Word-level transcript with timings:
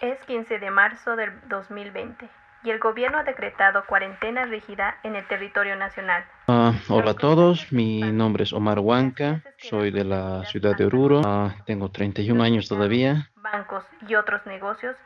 Es 0.00 0.18
15 0.24 0.58
de 0.58 0.70
marzo 0.70 1.14
del 1.14 1.30
2020 1.50 2.26
y 2.64 2.70
el 2.70 2.78
gobierno 2.78 3.18
ha 3.18 3.22
decretado 3.22 3.84
cuarentena 3.86 4.46
rígida 4.46 4.96
en 5.02 5.14
el 5.14 5.26
territorio 5.28 5.76
nacional. 5.76 6.24
Ah, 6.48 6.72
hola 6.88 7.10
a 7.10 7.14
todos, 7.14 7.70
mi 7.70 8.00
nombre 8.00 8.44
es 8.44 8.54
Omar 8.54 8.78
Huanca, 8.78 9.42
soy 9.58 9.90
de 9.90 10.04
la 10.04 10.46
ciudad 10.46 10.74
de 10.74 10.86
Oruro, 10.86 11.20
ah, 11.24 11.54
tengo 11.66 11.90
31 11.90 12.42
años 12.42 12.66
todavía. 12.66 13.30
Bancos 13.36 13.84
y 14.08 14.14
otros 14.14 14.46
negocios 14.46 14.96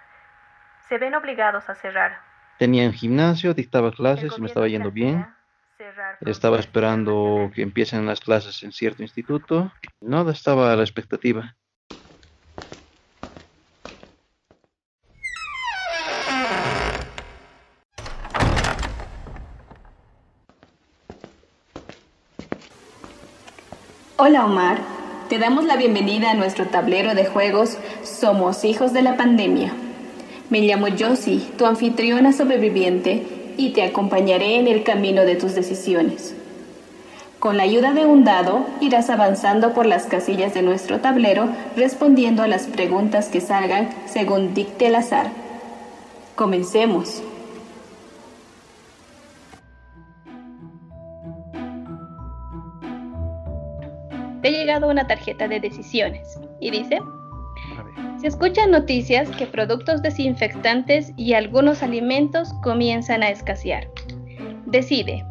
se 0.88 0.98
ven 0.98 1.16
obligados 1.16 1.68
a 1.68 1.74
cerrar. 1.74 2.20
Tenía 2.60 2.86
un 2.86 2.92
gimnasio, 2.92 3.52
dictaba 3.52 3.90
clases 3.90 4.32
y 4.38 4.40
me 4.40 4.46
estaba 4.46 4.68
yendo 4.68 4.92
bien. 4.92 5.26
Estaba 6.20 6.60
esperando 6.60 7.50
que 7.52 7.62
empiecen 7.62 8.06
las 8.06 8.20
clases 8.20 8.62
en 8.62 8.70
cierto 8.70 9.02
instituto. 9.02 9.72
Nada 10.00 10.30
estaba 10.30 10.72
a 10.72 10.76
la 10.76 10.82
expectativa. 10.82 11.56
Hola 24.26 24.46
Omar, 24.46 24.78
te 25.28 25.38
damos 25.38 25.66
la 25.66 25.76
bienvenida 25.76 26.30
a 26.30 26.34
nuestro 26.34 26.64
tablero 26.68 27.14
de 27.14 27.26
juegos 27.26 27.76
Somos 28.04 28.64
hijos 28.64 28.94
de 28.94 29.02
la 29.02 29.18
pandemia. 29.18 29.74
Me 30.48 30.62
llamo 30.62 30.86
Josie, 30.98 31.42
tu 31.58 31.66
anfitriona 31.66 32.32
sobreviviente, 32.32 33.22
y 33.58 33.74
te 33.74 33.82
acompañaré 33.82 34.56
en 34.56 34.66
el 34.66 34.82
camino 34.82 35.26
de 35.26 35.36
tus 35.36 35.54
decisiones. 35.54 36.34
Con 37.38 37.58
la 37.58 37.64
ayuda 37.64 37.92
de 37.92 38.06
un 38.06 38.24
dado, 38.24 38.64
irás 38.80 39.10
avanzando 39.10 39.74
por 39.74 39.84
las 39.84 40.06
casillas 40.06 40.54
de 40.54 40.62
nuestro 40.62 41.00
tablero 41.00 41.50
respondiendo 41.76 42.42
a 42.42 42.48
las 42.48 42.62
preguntas 42.62 43.28
que 43.28 43.42
salgan 43.42 43.90
según 44.06 44.54
dicte 44.54 44.86
el 44.86 44.94
azar. 44.94 45.28
Comencemos. 46.34 47.22
Te 54.44 54.48
ha 54.48 54.52
llegado 54.52 54.90
una 54.90 55.06
tarjeta 55.06 55.48
de 55.48 55.58
decisiones 55.58 56.38
y 56.60 56.70
dice, 56.70 57.00
se 58.20 58.26
escuchan 58.26 58.70
noticias 58.70 59.30
que 59.30 59.46
productos 59.46 60.02
desinfectantes 60.02 61.14
y 61.16 61.32
algunos 61.32 61.82
alimentos 61.82 62.52
comienzan 62.62 63.22
a 63.22 63.30
escasear. 63.30 63.88
Decide, 64.66 65.24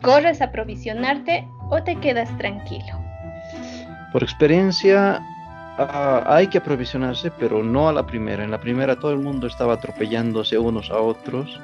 ¿corres 0.00 0.40
a 0.40 0.44
aprovisionarte 0.44 1.44
o 1.70 1.82
te 1.82 1.96
quedas 1.96 2.28
tranquilo? 2.38 3.00
Por 4.12 4.22
experiencia, 4.22 5.20
ah, 5.78 6.22
hay 6.28 6.46
que 6.46 6.58
aprovisionarse, 6.58 7.32
pero 7.32 7.64
no 7.64 7.88
a 7.88 7.92
la 7.92 8.06
primera. 8.06 8.44
En 8.44 8.52
la 8.52 8.60
primera 8.60 8.94
todo 8.94 9.10
el 9.10 9.18
mundo 9.18 9.48
estaba 9.48 9.74
atropellándose 9.74 10.56
unos 10.56 10.92
a 10.92 11.00
otros 11.00 11.60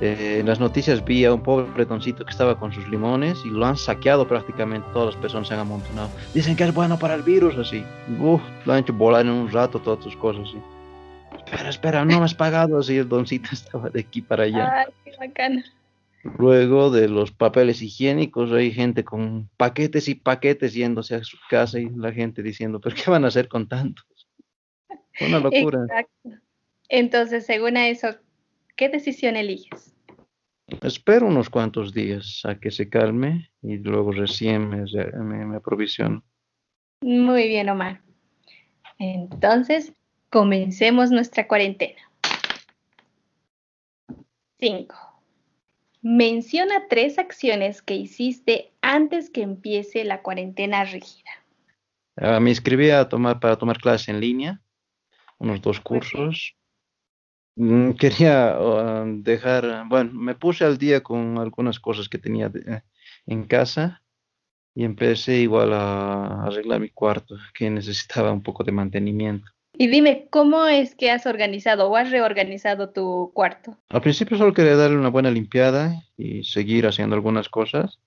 eh, 0.00 0.38
en 0.40 0.46
las 0.46 0.58
noticias 0.60 1.04
vi 1.04 1.26
a 1.26 1.34
un 1.34 1.42
pobre 1.42 1.70
bretoncito 1.70 2.24
que 2.24 2.30
estaba 2.30 2.58
con 2.58 2.72
sus 2.72 2.88
limones 2.88 3.38
y 3.44 3.50
lo 3.50 3.66
han 3.66 3.76
saqueado 3.76 4.26
prácticamente. 4.26 4.88
Todas 4.92 5.14
las 5.14 5.22
personas 5.22 5.48
se 5.48 5.54
han 5.54 5.60
amontonado. 5.60 6.08
Dicen 6.32 6.56
que 6.56 6.64
es 6.64 6.72
bueno 6.72 6.98
para 6.98 7.14
el 7.14 7.22
virus, 7.22 7.56
así. 7.58 7.84
Uf, 8.18 8.40
lo 8.64 8.72
han 8.72 8.80
hecho 8.80 8.94
volar 8.94 9.26
en 9.26 9.32
un 9.32 9.50
rato 9.50 9.78
todas 9.78 10.02
sus 10.02 10.16
cosas, 10.16 10.48
así. 10.48 10.58
Espera, 11.36 11.68
espera, 11.68 12.04
no 12.04 12.18
me 12.18 12.24
has 12.24 12.34
pagado. 12.34 12.78
Así 12.78 12.96
el 12.96 13.08
doncito 13.08 13.50
estaba 13.52 13.90
de 13.90 14.00
aquí 14.00 14.22
para 14.22 14.44
allá. 14.44 14.80
Ay, 14.80 14.86
qué 15.04 15.12
bacana. 15.18 15.64
Luego 16.38 16.90
de 16.90 17.08
los 17.08 17.30
papeles 17.30 17.80
higiénicos, 17.80 18.52
hay 18.52 18.72
gente 18.72 19.04
con 19.04 19.48
paquetes 19.56 20.08
y 20.08 20.14
paquetes 20.14 20.74
yéndose 20.74 21.14
a 21.14 21.24
su 21.24 21.38
casa 21.48 21.78
y 21.78 21.88
la 21.90 22.12
gente 22.12 22.42
diciendo, 22.42 22.80
¿pero 22.80 22.94
qué 22.94 23.10
van 23.10 23.24
a 23.24 23.28
hacer 23.28 23.48
con 23.48 23.68
tantos? 23.68 24.04
Una 25.20 25.40
locura. 25.40 25.80
Exacto. 25.82 26.30
Entonces, 26.88 27.46
según 27.46 27.76
eso, 27.76 28.16
¿qué 28.76 28.88
decisión 28.88 29.36
eliges? 29.36 29.94
Espero 30.82 31.26
unos 31.26 31.50
cuantos 31.50 31.92
días 31.92 32.42
a 32.44 32.58
que 32.58 32.70
se 32.70 32.88
calme 32.88 33.50
y 33.62 33.78
luego 33.78 34.12
recién 34.12 34.68
me, 34.68 35.44
me, 35.44 35.56
aprovisiono. 35.56 36.22
Muy 37.02 37.48
bien, 37.48 37.68
Omar. 37.68 38.00
Entonces, 38.98 39.92
comencemos 40.28 41.10
nuestra 41.10 41.48
cuarentena. 41.48 42.00
5. 44.60 44.94
Menciona 46.02 46.86
tres 46.88 47.18
acciones 47.18 47.82
que 47.82 47.94
hiciste 47.94 48.72
antes 48.80 49.28
que 49.30 49.42
empiece 49.42 50.04
la 50.04 50.22
cuarentena 50.22 50.84
rígida. 50.84 51.30
Ah, 52.16 52.40
me 52.40 52.50
inscribí 52.50 52.90
a 52.90 53.08
tomar, 53.08 53.40
para 53.40 53.56
tomar 53.56 53.78
clases 53.78 54.08
en 54.08 54.20
línea, 54.20 54.60
unos 55.38 55.60
dos 55.62 55.80
cursos. 55.80 56.54
Mm, 57.56 57.92
quería 57.92 58.56
ah, 58.56 59.04
dejar, 59.06 59.84
bueno, 59.88 60.12
me 60.12 60.34
puse 60.34 60.64
al 60.64 60.78
día 60.78 61.02
con 61.02 61.38
algunas 61.38 61.80
cosas 61.80 62.08
que 62.08 62.18
tenía 62.18 62.50
en 63.26 63.44
casa 63.44 64.02
y 64.74 64.84
empecé 64.84 65.38
igual 65.38 65.72
a 65.72 66.44
arreglar 66.44 66.80
mi 66.80 66.90
cuarto, 66.90 67.36
que 67.54 67.68
necesitaba 67.70 68.32
un 68.32 68.42
poco 68.42 68.64
de 68.64 68.72
mantenimiento. 68.72 69.50
Y 69.76 69.88
dime, 69.88 70.26
¿cómo 70.30 70.66
es 70.66 70.94
que 70.94 71.10
has 71.10 71.26
organizado 71.26 71.88
o 71.88 71.96
has 71.96 72.10
reorganizado 72.10 72.90
tu 72.90 73.30
cuarto? 73.34 73.76
Al 73.88 74.02
principio 74.02 74.36
solo 74.36 74.52
quería 74.52 74.76
darle 74.76 74.98
una 74.98 75.08
buena 75.08 75.30
limpiada 75.30 76.02
y 76.16 76.44
seguir 76.44 76.86
haciendo 76.86 77.16
algunas 77.16 77.48
cosas, 77.48 77.98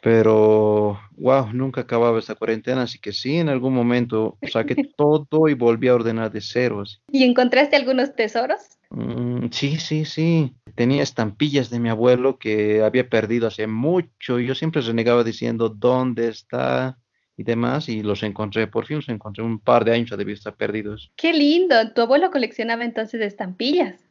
pero 0.00 1.00
wow, 1.16 1.52
nunca 1.52 1.82
acababa 1.82 2.18
esta 2.18 2.34
cuarentena, 2.34 2.82
así 2.82 2.98
que 2.98 3.12
sí, 3.12 3.36
en 3.36 3.48
algún 3.48 3.74
momento 3.74 4.38
saqué 4.50 4.76
todo 4.96 5.48
y 5.48 5.54
volví 5.54 5.88
a 5.88 5.94
ordenar 5.94 6.30
de 6.30 6.40
cero. 6.40 6.84
¿Y 7.10 7.24
encontraste 7.24 7.76
algunos 7.76 8.14
tesoros? 8.14 8.60
Mm, 8.90 9.48
sí, 9.50 9.78
sí, 9.78 10.04
sí. 10.04 10.54
Tenía 10.74 11.02
estampillas 11.02 11.70
de 11.70 11.80
mi 11.80 11.88
abuelo 11.88 12.38
que 12.38 12.82
había 12.82 13.08
perdido 13.08 13.48
hace 13.48 13.66
mucho 13.66 14.38
y 14.38 14.46
yo 14.46 14.54
siempre 14.54 14.80
renegaba 14.82 15.24
diciendo 15.24 15.68
dónde 15.68 16.28
está 16.28 16.98
y 17.36 17.44
demás 17.44 17.88
y 17.88 18.02
los 18.02 18.22
encontré, 18.22 18.66
por 18.66 18.86
fin 18.86 18.96
los 18.96 19.08
encontré 19.08 19.44
un 19.44 19.60
par 19.60 19.84
de 19.84 19.92
años 19.92 20.10
de 20.10 20.32
estar 20.32 20.56
perdidos. 20.56 21.12
Qué 21.16 21.32
lindo, 21.32 21.74
tu 21.94 22.02
abuelo 22.02 22.30
coleccionaba 22.30 22.84
entonces 22.84 23.20
estampillas. 23.20 24.07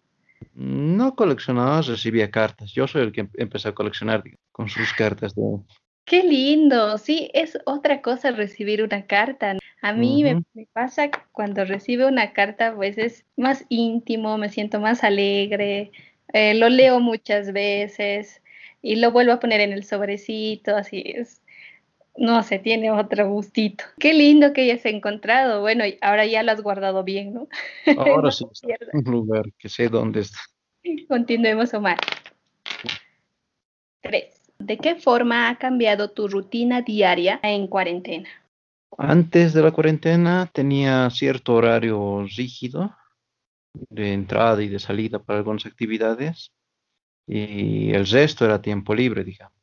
No 0.53 1.15
coleccionaba, 1.15 1.81
recibía 1.81 2.31
cartas. 2.31 2.71
Yo 2.71 2.87
soy 2.87 3.03
el 3.03 3.11
que 3.11 3.27
empecé 3.35 3.69
a 3.69 3.73
coleccionar 3.73 4.23
con 4.51 4.69
sus 4.69 4.93
cartas 4.93 5.35
de... 5.35 5.41
Qué 6.05 6.23
lindo, 6.23 6.97
sí, 6.97 7.29
es 7.33 7.59
otra 7.65 8.01
cosa 8.01 8.31
recibir 8.31 8.81
una 8.81 9.05
carta. 9.05 9.57
A 9.81 9.93
mí 9.93 10.23
me, 10.23 10.65
pasa 10.71 11.09
cuando 11.33 11.65
recibo 11.65 12.07
una 12.07 12.31
carta, 12.31 12.73
pues 12.73 12.97
es 12.97 13.25
más 13.35 13.65
íntimo, 13.67 14.37
me 14.37 14.47
siento 14.47 14.79
más 14.79 15.03
alegre, 15.03 15.91
eh, 16.31 16.53
lo 16.53 16.69
leo 16.69 17.01
muchas 17.01 17.51
veces 17.51 18.41
y 18.81 18.95
lo 18.95 19.11
vuelvo 19.11 19.33
a 19.33 19.39
poner 19.41 19.59
en 19.59 19.73
el 19.73 19.83
sobrecito, 19.83 20.77
así 20.77 21.03
es. 21.05 21.41
No 22.17 22.41
sé, 22.41 22.57
tiene 22.57 22.91
otro 22.91 23.29
gustito. 23.29 23.83
Qué 23.99 24.13
lindo 24.13 24.51
que 24.51 24.61
hayas 24.61 24.85
encontrado. 24.85 25.61
Bueno, 25.61 25.83
ahora 26.01 26.25
ya 26.25 26.41
lo 26.41 26.51
has 26.51 26.61
guardado 26.61 27.03
bien, 27.03 27.33
¿no? 27.33 27.47
Ahora 27.97 28.31
sí, 28.31 28.45
un 28.93 29.03
lugar 29.03 29.45
que 29.59 29.69
sé 29.69 29.87
dónde 29.87 30.21
está. 30.21 30.39
Continuemos, 31.07 31.73
Omar. 31.75 31.99
Tres. 34.01 34.41
¿De 34.57 34.77
qué 34.77 34.95
forma 34.95 35.49
ha 35.49 35.57
cambiado 35.57 36.09
tu 36.09 36.27
rutina 36.27 36.81
diaria 36.81 37.39
en 37.43 37.67
cuarentena? 37.67 38.29
Antes 38.97 39.53
de 39.53 39.61
la 39.61 39.71
cuarentena 39.71 40.49
tenía 40.51 41.09
cierto 41.11 41.53
horario 41.53 42.25
rígido 42.35 42.95
de 43.89 44.13
entrada 44.13 44.63
y 44.63 44.69
de 44.69 44.79
salida 44.79 45.19
para 45.19 45.39
algunas 45.39 45.67
actividades 45.67 46.51
y 47.27 47.91
el 47.91 48.07
resto 48.07 48.45
era 48.45 48.61
tiempo 48.61 48.95
libre, 48.95 49.23
digamos. 49.23 49.56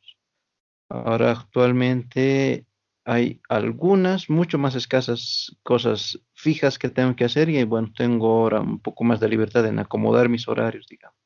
Ahora 0.89 1.33
actualmente 1.33 2.67
hay 3.05 3.41
algunas, 3.49 4.31
mucho 4.31 4.59
más 4.59 4.75
escasas 4.75 5.57
cosas 5.63 6.19
fijas 6.33 6.79
que 6.79 6.89
tengo 6.89 7.15
que 7.17 7.25
hacer 7.25 7.49
y 7.49 7.63
bueno, 7.65 7.93
tengo 7.97 8.27
ahora 8.27 8.61
un 8.61 8.81
poco 8.81 9.05
más 9.05 9.21
de 9.21 9.29
libertad 9.29 9.67
en 9.67 9.79
acomodar 9.79 10.29
mis 10.29 10.49
horarios, 10.49 10.87
digamos. 10.89 11.19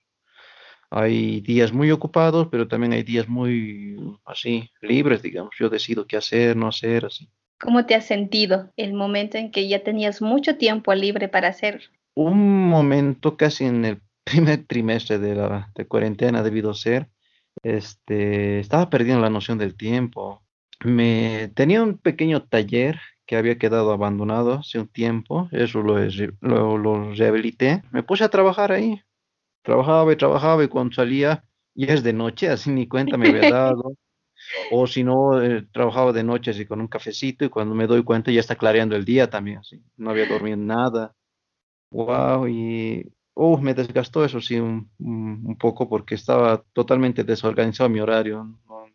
Hay 0.90 1.43
días 1.43 1.72
muy 1.72 1.90
ocupados, 1.90 2.49
pero 2.50 2.66
también 2.66 2.93
hay 2.94 3.02
días 3.02 3.28
muy 3.28 4.19
así, 4.25 4.70
libres, 4.81 5.22
digamos. 5.22 5.55
Yo 5.58 5.69
decido 5.69 6.06
qué 6.06 6.16
hacer, 6.16 6.56
no 6.56 6.69
hacer, 6.69 7.04
así. 7.04 7.28
¿Cómo 7.61 7.84
te 7.84 7.94
has 7.94 8.06
sentido 8.06 8.72
el 8.76 8.94
momento 8.94 9.37
en 9.37 9.50
que 9.50 9.69
ya 9.69 9.82
tenías 9.82 10.22
mucho 10.22 10.56
tiempo 10.56 10.94
libre 10.94 11.28
para 11.28 11.49
hacer? 11.49 11.90
Un 12.14 12.69
momento 12.69 13.37
casi 13.37 13.64
en 13.64 13.84
el 13.84 14.00
primer 14.25 14.64
trimestre 14.66 15.19
de 15.19 15.34
la 15.34 15.70
de 15.75 15.87
cuarentena 15.87 16.43
debido 16.43 16.70
a 16.70 16.75
ser, 16.75 17.08
este, 17.62 18.60
estaba 18.60 18.90
perdiendo 18.90 19.22
la 19.22 19.31
noción 19.31 19.58
del 19.58 19.76
tiempo. 19.76 20.43
Me 20.84 21.50
tenía 21.55 21.82
un 21.82 21.99
pequeño 21.99 22.44
taller 22.44 23.00
que 23.26 23.37
había 23.37 23.58
quedado 23.58 23.93
abandonado 23.93 24.55
hace 24.55 24.78
un 24.78 24.88
tiempo, 24.88 25.49
eso 25.52 25.82
lo, 25.82 25.99
lo, 26.40 26.78
lo 26.78 27.14
rehabilité. 27.14 27.82
Me 27.90 28.02
puse 28.02 28.25
a 28.25 28.31
trabajar 28.31 28.72
ahí, 28.72 29.02
trabajaba 29.62 30.12
y 30.12 30.16
trabajaba 30.16 30.64
y 30.64 30.69
cuando 30.69 30.94
salía 30.94 31.44
ya 31.75 31.94
es 31.94 32.02
de 32.02 32.12
noche, 32.12 32.49
así 32.49 32.70
ni 32.70 32.88
cuenta 32.88 33.16
me 33.16 33.28
había 33.28 33.50
dado. 33.50 33.94
O 34.72 34.87
si 34.87 35.04
no, 35.04 35.43
eh, 35.43 35.66
trabajaba 35.72 36.12
de 36.12 36.25
noche 36.25 36.52
así 36.52 36.64
con 36.66 36.81
un 36.81 36.88
cafecito 36.88 37.44
y 37.44 37.49
cuando 37.50 37.75
me 37.75 37.87
doy 37.87 38.02
cuenta 38.04 38.31
ya 38.31 38.40
está 38.40 38.56
clareando 38.56 38.96
el 38.96 39.04
día 39.04 39.28
también. 39.31 39.61
No 39.96 40.11
había 40.11 40.26
dormido 40.26 40.56
nada. 40.56 41.14
Wow, 41.90 42.49
y 42.49 43.12
uh, 43.38 43.58
me 43.58 43.73
desgastó 43.73 44.25
eso 44.25 44.40
sí 44.40 44.58
un, 44.58 44.90
poco 45.58 45.88
porque 45.88 46.17
estaba 46.17 46.62
totalmente 46.73 47.25
desorganizado 47.25 47.88
mi 47.88 48.00
horario. 48.00 48.44
¿no? 48.44 48.87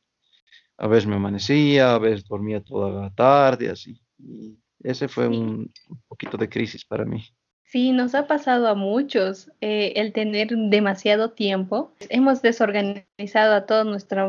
A 0.77 0.87
veces 0.87 1.07
me 1.07 1.15
amanecía, 1.15 1.95
a 1.95 1.99
veces 1.99 2.27
dormía 2.27 2.61
toda 2.61 3.01
la 3.01 3.09
tarde, 3.09 3.69
así. 3.69 4.01
Y 4.19 4.57
ese 4.81 5.07
fue 5.07 5.27
un 5.27 5.71
poquito 6.07 6.37
de 6.37 6.49
crisis 6.49 6.83
para 6.85 7.05
mí. 7.05 7.23
sí, 7.63 7.91
nos 7.91 8.13
ha 8.15 8.27
pasado 8.27 8.67
a 8.67 8.75
muchos 8.75 9.49
eh, 9.61 9.93
el 9.95 10.11
tener 10.11 10.49
demasiado 10.49 11.31
tiempo. 11.31 11.93
Hemos 12.09 12.41
desorganizado 12.41 13.55
a 13.55 13.65
toda 13.65 13.83
nuestra 13.85 14.27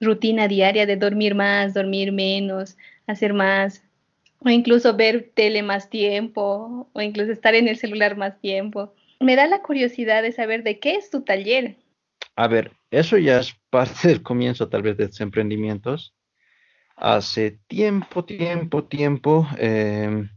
rutina 0.00 0.48
diaria 0.48 0.86
de 0.86 0.96
dormir 0.96 1.34
más, 1.34 1.74
dormir 1.74 2.12
menos, 2.12 2.78
hacer 3.06 3.34
más, 3.34 3.82
o 4.38 4.48
incluso 4.48 4.96
ver 4.96 5.30
tele 5.34 5.62
más 5.62 5.90
tiempo, 5.90 6.88
o 6.92 7.02
incluso 7.02 7.30
estar 7.30 7.54
en 7.54 7.68
el 7.68 7.76
celular 7.76 8.16
más 8.16 8.40
tiempo. 8.40 8.94
Me 9.20 9.36
da 9.36 9.46
la 9.46 9.60
curiosidad 9.60 10.22
de 10.22 10.32
saber 10.32 10.62
de 10.62 10.80
qué 10.80 10.94
es 10.94 11.10
tu 11.10 11.22
taller. 11.22 11.76
A 12.36 12.48
ver, 12.48 12.72
eso 12.90 13.18
ya 13.18 13.38
es 13.40 13.54
parte 13.68 14.08
del 14.08 14.22
comienzo 14.22 14.68
tal 14.68 14.82
vez 14.82 14.96
de 14.96 15.04
estos 15.04 15.20
emprendimientos. 15.20 16.14
Hace 16.96 17.58
tiempo, 17.66 18.24
tiempo, 18.24 18.84
tiempo, 18.84 19.46
em, 19.58 20.30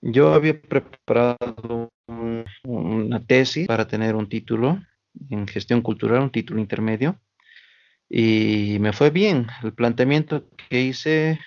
yo 0.00 0.32
había 0.32 0.60
preparado 0.60 1.90
un- 2.06 2.44
una 2.64 3.24
tesis 3.24 3.66
para 3.66 3.86
tener 3.86 4.14
un 4.14 4.28
título 4.28 4.80
en 5.30 5.46
gestión 5.48 5.82
cultural, 5.82 6.22
un 6.22 6.30
título 6.30 6.60
intermedio, 6.60 7.20
y 8.08 8.78
me 8.80 8.92
fue 8.92 9.10
bien. 9.10 9.48
El 9.62 9.74
planteamiento 9.74 10.48
que 10.68 10.80
hice 10.82 11.40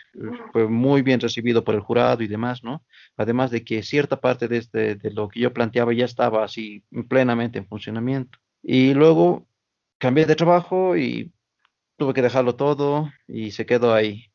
fue 0.52 0.68
muy 0.68 1.02
bien 1.02 1.20
recibido 1.20 1.64
por 1.64 1.76
el 1.76 1.82
jurado 1.82 2.24
y 2.24 2.28
demás, 2.28 2.64
¿no? 2.64 2.84
Además 3.18 3.52
de 3.52 3.64
que 3.64 3.84
cierta 3.84 4.20
parte 4.22 4.48
de, 4.48 4.58
este- 4.58 4.96
de 4.96 5.12
lo 5.12 5.30
que 5.30 5.40
yo 5.42 5.54
planteaba 5.54 5.94
ya 5.94 6.06
estaba 6.06 6.44
así 6.44 6.84
plenamente 7.10 7.60
en 7.60 7.68
funcionamiento. 7.68 8.40
Y 8.64 8.94
luego 8.94 9.48
cambié 10.00 10.26
de 10.26 10.36
trabajo 10.36 10.98
y 10.98 11.34
tuve 11.98 12.14
que 12.14 12.22
dejarlo 12.22 12.56
todo 12.56 13.12
y 13.28 13.52
se 13.52 13.66
quedó 13.66 13.94
ahí. 13.94 14.28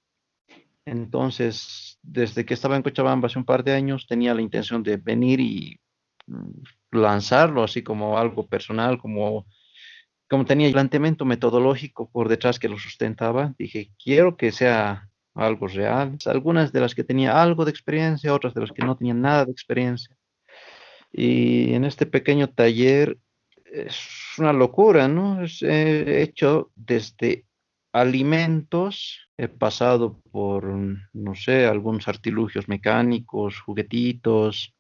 Entonces, 0.85 1.99
desde 2.03 2.45
que 2.45 2.55
estaba 2.55 2.77
en 2.77 2.83
Cochabamba 2.83 3.27
hace 3.27 3.39
un 3.39 3.45
par 3.45 3.65
de 3.65 3.73
años, 3.73 4.07
tenía 4.07 4.35
la 4.35 4.43
intención 4.43 4.83
de 4.83 4.97
venir 4.97 5.41
y 5.41 5.81
mm, 6.27 6.51
lanzarlo 6.93 7.63
así 7.65 7.83
como 7.83 8.19
algo 8.19 8.47
personal, 8.47 8.99
como, 8.99 9.47
como 10.29 10.45
tenía 10.45 10.67
el 10.69 10.73
planteamiento 10.73 11.25
metodológico 11.25 12.11
por 12.11 12.29
detrás 12.29 12.59
que 12.59 12.69
lo 12.69 12.79
sustentaba. 12.79 13.55
Dije, 13.59 13.93
quiero 14.03 14.37
que 14.37 14.53
sea 14.53 15.09
algo 15.37 15.69
real. 15.69 16.17
Algunas 16.27 16.73
de 16.73 16.81
las 16.81 16.95
que 16.95 17.05
tenía 17.05 17.41
algo 17.41 17.65
de 17.65 17.71
experiencia, 17.71 18.35
otras 18.35 18.55
de 18.55 18.63
las 18.63 18.73
que 18.73 18.85
no 18.85 18.97
tenían 18.97 19.21
nada 19.21 19.45
de 19.45 19.53
experiencia. 19.53 20.17
Y 21.13 21.75
en 21.75 21.85
este 21.85 22.07
pequeño 22.07 22.49
taller 22.49 23.19
es 23.65 23.99
una 24.39 24.53
locura, 24.53 25.09
¿no? 25.09 25.43
Es, 25.43 25.63
eh, 25.63 26.23
hecho 26.23 26.71
desde 26.75 27.47
alimentos, 27.93 29.29
he 29.39 29.49
pasado 29.49 30.21
por, 30.31 30.65
no 31.13 31.35
sé, 31.35 31.67
algunos 31.67 32.09
artilugios 32.09 32.69
mecánicos, 32.69 33.61
juguetitos. 33.61 34.75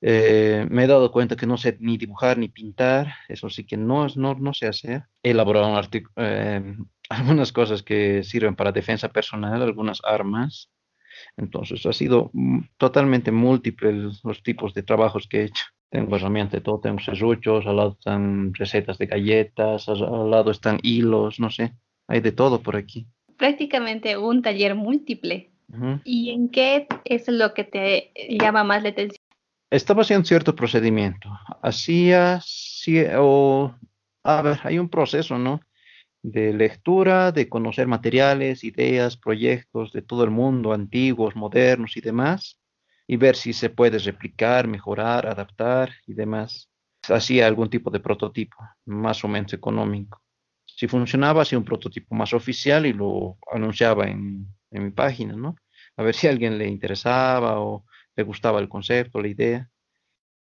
eh, 0.00 0.66
me 0.70 0.84
he 0.84 0.86
dado 0.86 1.10
cuenta 1.12 1.36
que 1.36 1.46
no 1.46 1.56
sé 1.56 1.76
ni 1.80 1.98
dibujar 1.98 2.38
ni 2.38 2.48
pintar, 2.48 3.14
eso 3.28 3.50
sí 3.50 3.64
que 3.64 3.76
no, 3.76 4.06
no, 4.16 4.34
no 4.34 4.54
sé 4.54 4.68
hacer. 4.68 5.04
He 5.22 5.30
elaborado 5.32 5.68
un 5.68 6.04
eh, 6.16 6.76
algunas 7.08 7.52
cosas 7.52 7.82
que 7.82 8.22
sirven 8.22 8.56
para 8.56 8.72
defensa 8.72 9.08
personal, 9.08 9.62
algunas 9.62 10.00
armas. 10.04 10.70
Entonces, 11.36 11.84
ha 11.86 11.92
sido 11.92 12.30
mm, 12.32 12.60
totalmente 12.76 13.32
múltiple 13.32 14.10
los 14.22 14.42
tipos 14.42 14.74
de 14.74 14.82
trabajos 14.82 15.26
que 15.28 15.40
he 15.40 15.44
hecho. 15.44 15.64
Tengo 15.90 16.16
herramientas 16.16 16.52
de 16.52 16.60
todo, 16.60 16.80
tengo 16.80 16.98
serruchos, 17.00 17.66
al 17.66 17.76
lado 17.76 17.96
están 17.98 18.52
recetas 18.54 18.98
de 18.98 19.06
galletas, 19.06 19.88
al, 19.88 20.30
lado 20.30 20.50
están 20.50 20.78
hilos, 20.82 21.40
no 21.40 21.50
sé, 21.50 21.72
hay 22.06 22.20
de 22.20 22.32
todo 22.32 22.60
por 22.60 22.76
aquí. 22.76 23.06
Prácticamente 23.38 24.16
un 24.18 24.42
taller 24.42 24.74
múltiple. 24.74 25.50
Ujú. 25.72 26.00
¿Y 26.04 26.30
en 26.30 26.50
qué 26.50 26.86
es 27.04 27.28
lo 27.28 27.54
que 27.54 27.64
te 27.64 28.12
llama 28.38 28.64
más 28.64 28.82
la 28.82 28.90
atención? 28.90 29.22
Estaba 29.70 30.02
haciendo 30.02 30.26
cierto 30.26 30.54
procedimiento. 30.54 31.30
Hacía, 31.62 32.40
o, 33.18 33.74
a 34.24 34.42
ver, 34.42 34.58
hay 34.64 34.78
un 34.78 34.88
proceso, 34.88 35.38
¿no? 35.38 35.60
De 36.22 36.52
lectura, 36.52 37.32
de 37.32 37.48
conocer 37.48 37.86
materiales, 37.86 38.64
ideas, 38.64 39.16
proyectos 39.16 39.92
de 39.92 40.02
todo 40.02 40.24
el 40.24 40.30
mundo, 40.30 40.72
antiguos, 40.72 41.36
modernos 41.36 41.96
y 41.96 42.00
demás, 42.00 42.60
y 43.06 43.16
ver 43.16 43.36
si 43.36 43.52
se 43.52 43.70
puede 43.70 43.98
replicar, 43.98 44.66
mejorar, 44.68 45.26
adaptar 45.26 45.90
y 46.06 46.14
demás. 46.14 46.70
Hacía 47.08 47.46
algún 47.46 47.70
tipo 47.70 47.90
de 47.90 48.00
prototipo, 48.00 48.56
más 48.86 49.24
o 49.24 49.28
menos 49.28 49.52
económico. 49.52 50.20
Si 50.66 50.86
funcionaba, 50.88 51.42
hacía 51.42 51.58
un 51.58 51.64
prototipo 51.64 52.14
más 52.14 52.32
oficial 52.34 52.84
y 52.86 52.92
lo 52.92 53.38
anunciaba 53.52 54.06
en, 54.08 54.46
en 54.70 54.84
mi 54.84 54.90
página, 54.90 55.34
¿no? 55.34 55.56
A 55.96 56.02
ver 56.02 56.14
si 56.14 56.26
a 56.26 56.30
alguien 56.30 56.58
le 56.58 56.68
interesaba 56.68 57.60
o 57.60 57.84
le 58.16 58.22
gustaba 58.24 58.60
el 58.60 58.68
concepto, 58.68 59.20
la 59.22 59.28
idea. 59.28 59.70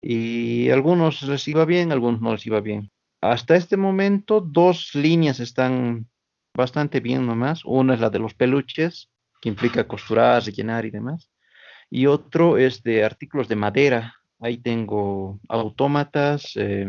Y 0.02 0.70
algunos 0.72 1.24
les 1.24 1.48
iba 1.48 1.66
bien, 1.66 1.92
algunos 1.92 2.22
no 2.22 2.34
les 2.34 2.46
iba 2.48 2.62
bien. 2.62 2.92
Hasta 3.22 3.56
este 3.56 3.78
momento, 3.78 4.42
dos 4.42 4.94
líneas 4.94 5.40
están 5.40 6.08
bastante 6.54 7.00
bien 7.00 7.26
nomás. 7.26 7.64
Una 7.66 7.96
es 7.96 8.00
la 8.00 8.10
de 8.10 8.20
los 8.20 8.34
peluches, 8.34 9.10
que 9.42 9.50
implica 9.50 9.88
costurar, 9.88 10.44
rellenar 10.44 10.86
y 10.86 10.92
demás. 10.92 11.30
Y 11.90 12.06
otro 12.06 12.58
es 12.58 12.84
de 12.84 13.04
artículos 13.04 13.48
de 13.48 13.56
madera. 13.56 14.16
Ahí 14.40 14.58
tengo 14.58 15.40
autómatas, 15.50 16.52
eh, 16.56 16.88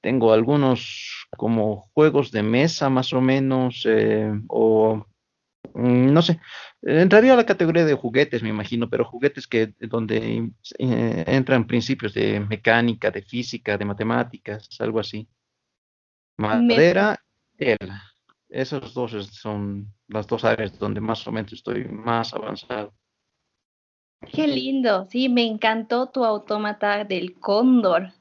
tengo 0.00 0.32
algunos 0.32 1.26
como 1.36 1.90
juegos 1.94 2.30
de 2.30 2.42
mesa 2.42 2.90
más 2.90 3.12
o 3.12 3.20
menos, 3.20 3.84
eh, 3.86 4.30
o 4.48 5.06
mm, 5.74 6.12
no 6.12 6.22
sé, 6.22 6.40
entraría 6.82 7.32
a 7.32 7.36
la 7.36 7.46
categoría 7.46 7.84
de 7.84 7.94
juguetes, 7.94 8.42
me 8.42 8.50
imagino, 8.50 8.88
pero 8.90 9.04
juguetes 9.04 9.46
que 9.46 9.74
donde 9.80 10.50
eh, 10.78 11.24
entran 11.26 11.66
principios 11.66 12.14
de 12.14 12.40
mecánica, 12.40 13.10
de 13.10 13.22
física, 13.22 13.78
de 13.78 13.84
matemáticas, 13.84 14.68
algo 14.80 15.00
así. 15.00 15.28
Madera, 16.38 17.20
tela. 17.56 18.02
Esos 18.48 18.94
dos 18.94 19.12
son 19.32 19.92
las 20.06 20.26
dos 20.26 20.44
áreas 20.44 20.78
donde 20.78 21.00
más 21.00 21.26
o 21.26 21.32
menos 21.32 21.52
estoy 21.52 21.84
más 21.84 22.32
avanzado. 22.32 22.94
Qué 24.32 24.46
lindo, 24.46 25.06
sí, 25.10 25.28
me 25.28 25.44
encantó 25.44 26.08
tu 26.08 26.24
autómata 26.24 27.04
del 27.04 27.34
cóndor. 27.34 28.12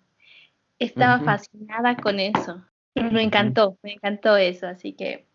Estaba 0.80 1.20
fascinada 1.20 1.96
con 1.96 2.20
eso. 2.20 2.64
Me 2.96 3.24
encantó, 3.24 3.78
me 3.84 3.94
encantó 3.94 4.36
eso. 4.36 4.68
Así 4.68 4.94
que 4.94 5.28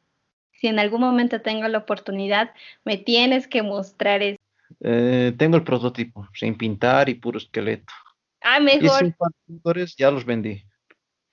si 0.53 0.67
en 0.67 0.79
algún 0.79 1.01
momento 1.01 1.41
tengo 1.41 1.67
la 1.69 1.79
oportunidad, 1.79 2.53
me 2.85 2.97
tienes 2.97 3.49
que 3.49 3.63
mostrar 3.63 4.23
eso. 4.23 4.41
Eh, 4.81 5.33
tengo 5.37 5.57
el 5.57 5.65
prototipo, 5.65 6.29
sin 6.35 6.57
pintar 6.57 7.09
y 7.09 7.15
puro 7.15 7.39
esqueleto. 7.39 7.93
Ah, 8.41 8.59
mejor, 8.61 9.05
de 9.05 9.15
pintores, 9.47 9.97
ya 9.97 10.11
los 10.11 10.25
vendí. 10.25 10.65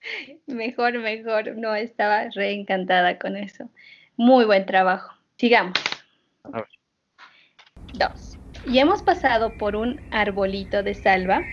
mejor, 0.48 1.00
mejor. 1.00 1.58
No, 1.58 1.76
estaba 1.76 2.30
re 2.30 2.52
encantada 2.54 3.18
con 3.18 3.36
eso. 3.38 3.70
Muy 4.18 4.46
buen 4.46 4.66
trabajo. 4.66 5.14
Sigamos. 5.38 5.78
A 6.44 6.58
ver. 6.58 6.68
Dos. 7.94 8.38
Y 8.68 8.80
hemos 8.80 9.02
pasado 9.02 9.58
por 9.58 9.76
un 9.76 10.00
arbolito 10.12 10.84
de 10.84 10.94
salva 10.94 11.44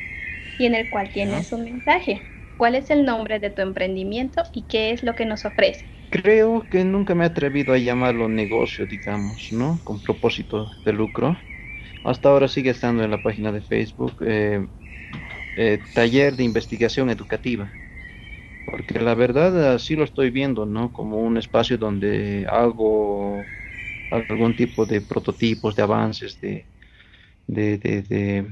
y 0.58 0.66
en 0.66 0.74
el 0.74 0.90
cual 0.90 1.10
tienes 1.12 1.52
un 1.52 1.64
mensaje. 1.64 2.20
¿Cuál 2.56 2.74
es 2.74 2.90
el 2.90 3.04
nombre 3.04 3.38
de 3.38 3.50
tu 3.50 3.62
emprendimiento 3.62 4.42
y 4.52 4.62
qué 4.62 4.90
es 4.90 5.02
lo 5.02 5.14
que 5.14 5.26
nos 5.26 5.44
ofrece? 5.44 5.84
Creo 6.10 6.64
que 6.70 6.84
nunca 6.84 7.14
me 7.14 7.24
he 7.24 7.26
atrevido 7.26 7.74
a 7.74 7.78
llamarlo 7.78 8.28
negocio, 8.28 8.86
digamos, 8.86 9.52
¿no? 9.52 9.78
Con 9.84 10.02
propósito 10.02 10.70
de 10.84 10.92
lucro. 10.92 11.36
Hasta 12.04 12.28
ahora 12.28 12.48
sigue 12.48 12.70
estando 12.70 13.02
en 13.04 13.10
la 13.10 13.22
página 13.22 13.52
de 13.52 13.60
Facebook, 13.60 14.14
eh, 14.20 14.66
eh, 15.56 15.78
Taller 15.94 16.36
de 16.36 16.44
Investigación 16.44 17.10
Educativa. 17.10 17.70
Porque 18.66 19.00
la 19.00 19.14
verdad 19.14 19.75
así 19.75 19.96
lo 19.96 20.04
estoy 20.04 20.30
viendo, 20.30 20.66
¿no? 20.66 20.92
Como 20.92 21.18
un 21.18 21.38
espacio 21.38 21.78
donde 21.78 22.46
hago 22.50 23.50
algún 24.11 24.56
tipo 24.56 24.87
de 24.87 25.02
prototipos, 25.02 25.76
de 25.76 25.82
avances, 25.82 26.40
de, 26.40 27.78
de, 27.78 27.78
de, 28.02 28.49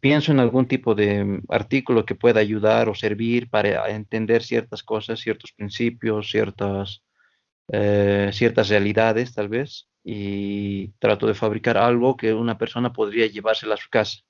pienso 0.00 0.32
en 0.32 0.40
algún 0.40 0.68
tipo 0.68 0.94
de 0.94 1.42
artículo 1.50 2.06
que 2.06 2.14
pueda 2.16 2.40
ayudar 2.40 2.88
o 2.90 2.94
servir 2.96 3.50
para 3.50 3.90
entender 3.90 4.42
ciertas 4.44 4.82
cosas, 4.84 5.20
ciertos 5.20 5.52
principios, 5.52 6.30
ciertas, 6.30 7.02
eh, 7.72 8.30
ciertas 8.32 8.68
realidades, 8.70 9.34
tal 9.34 9.48
vez, 9.48 9.88
y 10.04 10.90
trato 11.00 11.26
de 11.28 11.34
fabricar 11.34 11.78
algo 11.78 12.16
que 12.16 12.34
una 12.34 12.58
persona 12.58 12.92
podría 12.92 13.26
llevársela 13.28 13.74
a 13.74 13.78
su 13.78 13.90
casa. 13.90 14.20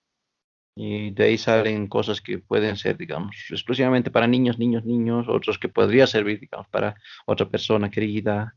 Y 0.81 1.11
de 1.11 1.25
ahí 1.25 1.39
salen 1.39 1.89
cosas 1.89 2.21
que 2.21 2.39
pueden 2.39 2.77
ser, 2.77 2.97
digamos, 2.97 3.35
exclusivamente 3.51 4.13
para 4.13 4.29
niños, 4.29 4.61
niños, 4.61 4.85
niños, 4.85 5.27
otros 5.29 5.59
que 5.59 5.69
podría 5.69 6.07
servir, 6.07 6.39
digamos, 6.39 6.69
para 6.69 6.95
otra 7.27 7.49
persona 7.49 7.91
querida, 7.91 8.55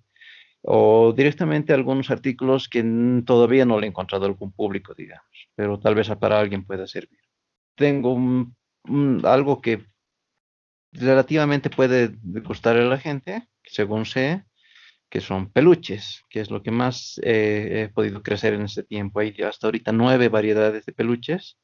o 0.62 1.14
directamente 1.14 1.74
algunos 1.74 2.12
artículos 2.12 2.70
que 2.70 2.84
todavía 3.26 3.66
no 3.66 3.80
le 3.80 3.88
he 3.88 3.90
encontrado 3.90 4.28
algún 4.28 4.52
público, 4.52 4.94
digamos, 4.94 5.50
pero 5.56 5.80
tal 5.80 5.96
vez 5.96 6.10
para 6.20 6.40
alguien 6.40 6.64
pueda 6.64 6.86
servir. 6.86 7.18
Tengo 7.76 8.14
un 8.14 8.56
mm, 8.84 9.26
algo 9.26 9.60
que 9.60 9.88
relativamente 10.92 11.72
puede 11.72 12.12
gustar 12.22 12.78
a 12.78 12.86
la 12.86 13.00
gente, 13.00 13.48
según 13.64 14.06
sé, 14.06 14.46
que 15.10 15.22
son 15.22 15.52
peluches, 15.52 16.24
que 16.30 16.42
es 16.42 16.52
lo 16.52 16.62
que 16.62 16.70
más 16.70 17.20
eh, 17.24 17.86
he 17.86 17.90
podido 17.90 18.22
crecer 18.22 18.54
en 18.54 18.62
este 18.64 18.84
tiempo. 18.84 19.20
Hay 19.20 19.36
hasta 19.42 19.66
ahorita 19.68 19.92
nueve 19.92 20.30
variedades 20.30 20.86
de 20.86 20.94
peluches. 20.94 21.58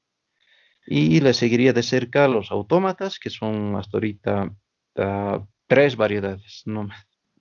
Y 0.87 1.19
le 1.19 1.33
seguiría 1.33 1.73
de 1.73 1.83
cerca 1.83 2.27
los 2.29 2.49
autómatas, 2.49 3.19
que 3.19 3.29
son 3.29 3.75
hasta 3.75 3.97
ahorita 3.97 4.53
uh, 4.95 5.45
tres 5.67 5.97
variedades. 5.97 6.63
No. 6.65 6.87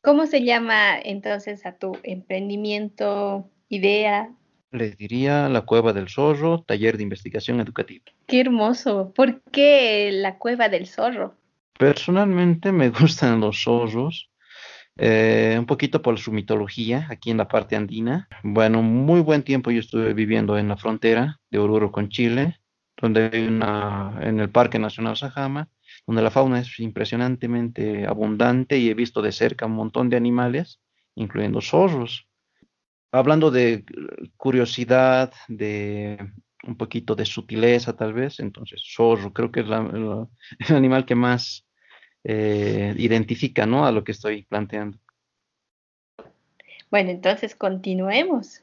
¿Cómo 0.03 0.27
se 0.27 0.45
llama 0.45 0.99
entonces 0.99 1.65
a 1.65 1.79
tu 1.79 1.97
emprendimiento, 2.03 3.49
idea? 3.69 4.31
Le 4.73 4.91
diría 4.91 5.49
la 5.49 5.63
Cueva 5.63 5.93
del 5.93 6.09
Zorro, 6.09 6.63
taller 6.63 6.97
de 6.97 7.05
investigación 7.05 7.61
educativa. 7.61 8.05
Qué 8.27 8.41
hermoso. 8.41 9.13
¿Por 9.15 9.41
qué 9.53 10.11
la 10.13 10.39
Cueva 10.39 10.69
del 10.69 10.87
Zorro? 10.87 11.37
Personalmente 11.79 12.73
me 12.73 12.89
gustan 13.01 13.41
los 13.41 13.63
zorros, 13.63 14.31
eh, 14.97 15.57
un 15.59 15.67
poquito 15.67 16.03
por 16.03 16.19
su 16.19 16.33
mitología 16.33 17.07
aquí 17.11 17.31
en 17.31 17.37
la 17.37 17.49
parte 17.49 17.77
andina. 17.77 18.29
Bueno, 18.43 18.83
muy 18.83 19.21
buen 19.21 19.43
tiempo 19.43 19.71
yo 19.71 19.81
estuve 19.81 20.15
viviendo 20.15 20.59
en 20.59 20.69
la 20.69 20.77
frontera 20.77 21.39
de 21.51 21.59
Oruro 21.59 21.93
con 21.93 22.09
Chile, 22.09 22.59
donde 22.97 23.31
hay 23.33 23.47
una, 23.47 24.19
en 24.23 24.41
el 24.41 24.51
Parque 24.51 24.79
Nacional 24.79 25.17
Sajama, 25.17 25.69
donde 26.07 26.23
la 26.23 26.31
fauna 26.31 26.61
es 26.61 26.79
impresionantemente 26.81 28.07
abundante 28.07 28.79
y 28.79 28.89
he 28.89 28.95
visto 28.95 29.23
de 29.23 29.33
cerca 29.33 29.67
un 29.67 29.73
montón 29.73 30.09
de 30.09 30.17
animales, 30.17 30.81
incluyendo 31.15 31.61
zorros. 31.61 32.29
Hablando 33.13 33.51
de 33.51 33.85
curiosidad, 34.37 35.33
de 35.49 36.19
un 36.65 36.77
poquito 36.77 37.15
de 37.15 37.25
sutileza 37.25 37.97
tal 37.97 38.13
vez, 38.13 38.41
entonces 38.41 38.83
zorro 38.85 39.33
creo 39.33 39.53
que 39.53 39.61
es 39.61 39.67
el 40.71 40.77
animal 40.77 41.05
que 41.05 41.15
más 41.15 41.67
eh, 42.25 42.95
identifica 42.99 43.67
¿no? 43.67 43.87
a 43.87 43.93
lo 43.93 44.03
que 44.03 44.13
estoy 44.13 44.43
planteando. 44.45 44.99
Bueno, 46.91 47.11
entonces 47.11 47.55
continuemos. 47.55 48.63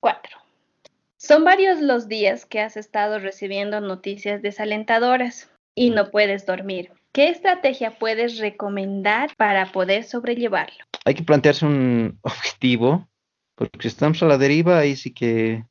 Cuatro. 0.00 0.38
Son 1.26 1.42
varios 1.42 1.80
los 1.80 2.06
días 2.06 2.46
que 2.46 2.60
has 2.60 2.76
estado 2.76 3.18
recibiendo 3.18 3.80
noticias 3.80 4.42
desalentadoras 4.42 5.50
y 5.74 5.90
no 5.90 6.12
puedes 6.12 6.46
dormir. 6.46 6.92
¿Qué 7.12 7.30
estrategia 7.30 7.98
puedes 7.98 8.38
recomendar 8.38 9.34
para 9.36 9.72
poder 9.72 10.04
sobrellevarlo? 10.04 10.84
Hay 11.04 11.14
que 11.14 11.24
plantearse 11.24 11.66
un 11.66 12.20
objetivo, 12.22 13.08
porque 13.56 13.76
si 13.82 13.88
estamos 13.88 14.22
a 14.22 14.26
la 14.26 14.38
deriva, 14.38 14.78
ahí 14.78 14.94
sí 14.94 15.12
que 15.12 15.64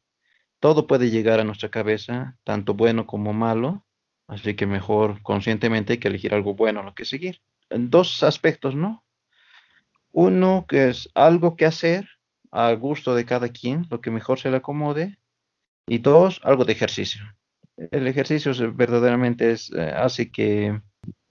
todo 0.60 0.88
puede 0.88 1.10
llegar 1.10 1.40
a 1.40 1.46
nuestra 1.46 1.70
cabeza, 1.70 2.36
tanto 2.44 2.74
bueno 2.74 3.08
como 3.08 3.32
malo. 3.32 3.86
Así 4.28 4.58
que 4.58 4.66
mejor 4.66 5.22
conscientemente 5.22 5.94
hay 5.94 6.00
que 6.00 6.10
elegir 6.10 6.34
algo 6.34 6.54
bueno 6.54 6.82
a 6.82 6.84
lo 6.84 6.94
que 6.94 7.06
seguir. 7.06 7.40
En 7.70 7.90
dos 7.90 8.24
aspectos, 8.24 8.76
¿no? 8.76 9.06
Uno, 10.12 10.66
que 10.68 10.90
es 10.90 11.10
algo 11.16 11.56
que 11.56 11.66
hacer 11.66 12.10
a 12.52 12.74
gusto 12.74 13.16
de 13.16 13.24
cada 13.24 13.48
quien, 13.48 13.88
lo 13.90 14.02
que 14.02 14.12
mejor 14.12 14.38
se 14.38 14.52
le 14.52 14.58
acomode. 14.58 15.18
Y 15.88 16.00
dos, 16.00 16.42
algo 16.44 16.66
de 16.66 16.74
ejercicio. 16.74 17.22
El 17.78 18.08
ejercicio 18.08 18.54
verdaderamente 18.74 19.52
es, 19.52 19.72
eh, 19.72 19.92
hace 19.96 20.32
que 20.32 20.80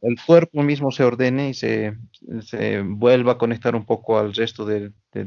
el 0.02 0.16
cuerpo 0.24 0.62
mismo 0.62 0.90
se 0.90 1.04
ordene 1.04 1.48
y 1.48 1.54
se, 1.54 1.96
vuelva 2.84 3.32
a 3.32 3.38
conectar 3.38 3.74
un 3.74 3.86
poco 3.86 4.18
al 4.18 4.34
resto 4.34 4.64
de, 4.66 4.92
de, 5.12 5.24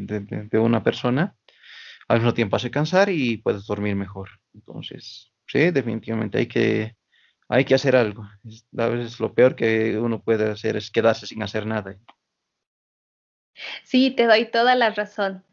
de, 0.49 0.59
una 0.59 0.83
persona. 0.83 1.35
Al 2.07 2.19
mismo 2.19 2.33
tiempo 2.33 2.55
hace 2.55 2.71
cansar 2.71 3.09
y 3.09 3.37
puedes 3.37 3.65
dormir 3.65 3.95
mejor. 3.95 4.29
Entonces, 4.53 5.33
sí, 5.47 5.71
definitivamente 5.71 6.37
hay 6.37 6.47
que 6.47 6.95
hay 7.49 7.65
que 7.65 7.75
hacer 7.75 7.95
algo. 7.95 8.23
A 8.77 8.87
veces 8.87 9.19
lo 9.19 9.33
peor 9.33 9.55
que 9.55 9.97
uno 9.97 10.21
puede 10.21 10.49
hacer 10.51 10.75
es 10.75 10.91
quedarse 10.91 11.25
sin 11.27 11.41
hacer 11.43 11.65
nada. 11.65 11.97
Sí, 13.83 14.11
te 14.11 14.25
doy 14.25 14.51
toda 14.51 14.75
la 14.75 14.91
razón. 14.91 15.43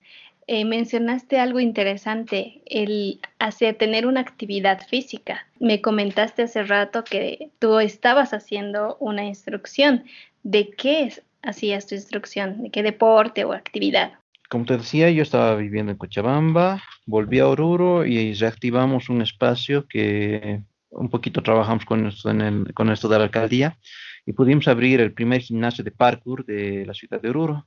Eh, 0.46 0.64
mencionaste 0.64 1.38
algo 1.38 1.58
interesante, 1.58 2.60
el 2.66 3.20
hacer 3.38 3.76
tener 3.76 4.06
una 4.06 4.20
actividad 4.20 4.86
física. 4.86 5.46
Me 5.58 5.80
comentaste 5.80 6.42
hace 6.42 6.62
rato 6.64 7.02
que 7.04 7.50
tú 7.58 7.78
estabas 7.78 8.34
haciendo 8.34 8.96
una 9.00 9.24
instrucción. 9.24 10.04
¿De 10.42 10.70
qué 10.70 11.12
hacías 11.42 11.86
tu 11.86 11.94
instrucción? 11.94 12.62
¿De 12.64 12.70
qué 12.70 12.82
deporte 12.82 13.44
o 13.44 13.52
actividad? 13.52 14.12
Como 14.50 14.66
te 14.66 14.76
decía, 14.76 15.10
yo 15.10 15.22
estaba 15.22 15.56
viviendo 15.56 15.92
en 15.92 15.98
Cochabamba, 15.98 16.82
volví 17.06 17.38
a 17.38 17.48
Oruro 17.48 18.04
y 18.04 18.34
reactivamos 18.34 19.08
un 19.08 19.22
espacio 19.22 19.86
que 19.88 20.60
un 20.90 21.08
poquito 21.08 21.42
trabajamos 21.42 21.84
con 21.86 22.06
esto, 22.06 22.30
con 22.74 22.90
esto 22.90 23.08
de 23.08 23.18
la 23.18 23.24
alcaldía 23.24 23.78
y 24.26 24.32
pudimos 24.32 24.68
abrir 24.68 25.00
el 25.00 25.12
primer 25.12 25.40
gimnasio 25.40 25.82
de 25.82 25.90
parkour 25.90 26.44
de 26.44 26.84
la 26.86 26.94
ciudad 26.94 27.20
de 27.20 27.30
Oruro. 27.30 27.66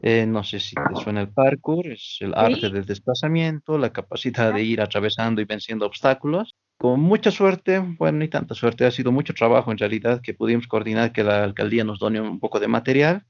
Eh, 0.00 0.24
no 0.26 0.42
sé 0.42 0.58
si 0.58 0.74
te 0.74 1.02
suena 1.02 1.20
el 1.20 1.28
parkour, 1.28 1.86
es 1.88 2.16
el 2.20 2.32
arte 2.34 2.70
del 2.70 2.86
desplazamiento, 2.86 3.76
la 3.76 3.92
capacidad 3.92 4.54
de 4.54 4.62
ir 4.62 4.80
atravesando 4.80 5.42
y 5.42 5.44
venciendo 5.44 5.84
obstáculos. 5.84 6.54
Con 6.78 7.00
mucha 7.00 7.30
suerte, 7.30 7.78
bueno, 7.78 8.18
ni 8.18 8.28
tanta 8.28 8.54
suerte, 8.54 8.86
ha 8.86 8.90
sido 8.90 9.12
mucho 9.12 9.34
trabajo 9.34 9.70
en 9.70 9.78
realidad 9.78 10.22
que 10.22 10.34
pudimos 10.34 10.66
coordinar 10.66 11.12
que 11.12 11.22
la 11.22 11.44
alcaldía 11.44 11.84
nos 11.84 11.98
done 11.98 12.20
un 12.20 12.40
poco 12.40 12.58
de 12.58 12.68
material. 12.68 13.26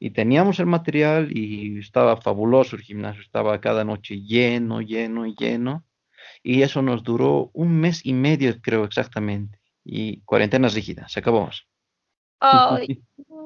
Y 0.00 0.10
teníamos 0.10 0.60
el 0.60 0.66
material 0.66 1.36
y 1.36 1.78
estaba 1.78 2.16
fabuloso 2.20 2.76
el 2.76 2.82
gimnasio, 2.82 3.20
estaba 3.20 3.60
cada 3.60 3.84
noche 3.84 4.22
lleno, 4.22 4.80
lleno 4.80 5.26
y 5.26 5.34
lleno. 5.34 5.84
Y 6.42 6.62
eso 6.62 6.82
nos 6.82 7.02
duró 7.02 7.50
un 7.52 7.78
mes 7.80 8.06
y 8.06 8.12
medio, 8.12 8.60
creo 8.60 8.84
exactamente, 8.84 9.58
y 9.84 10.20
cuarentena 10.22 10.68
rígida, 10.68 11.08
se 11.08 11.20
acabó. 11.20 11.50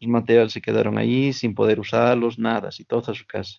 Los 0.00 0.08
materiales 0.08 0.52
se 0.52 0.60
quedaron 0.60 0.98
ahí 0.98 1.32
sin 1.32 1.54
poder 1.54 1.80
usarlos, 1.80 2.38
nada, 2.38 2.68
así 2.68 2.84
todos 2.84 3.08
a 3.08 3.14
su 3.14 3.26
casa. 3.26 3.58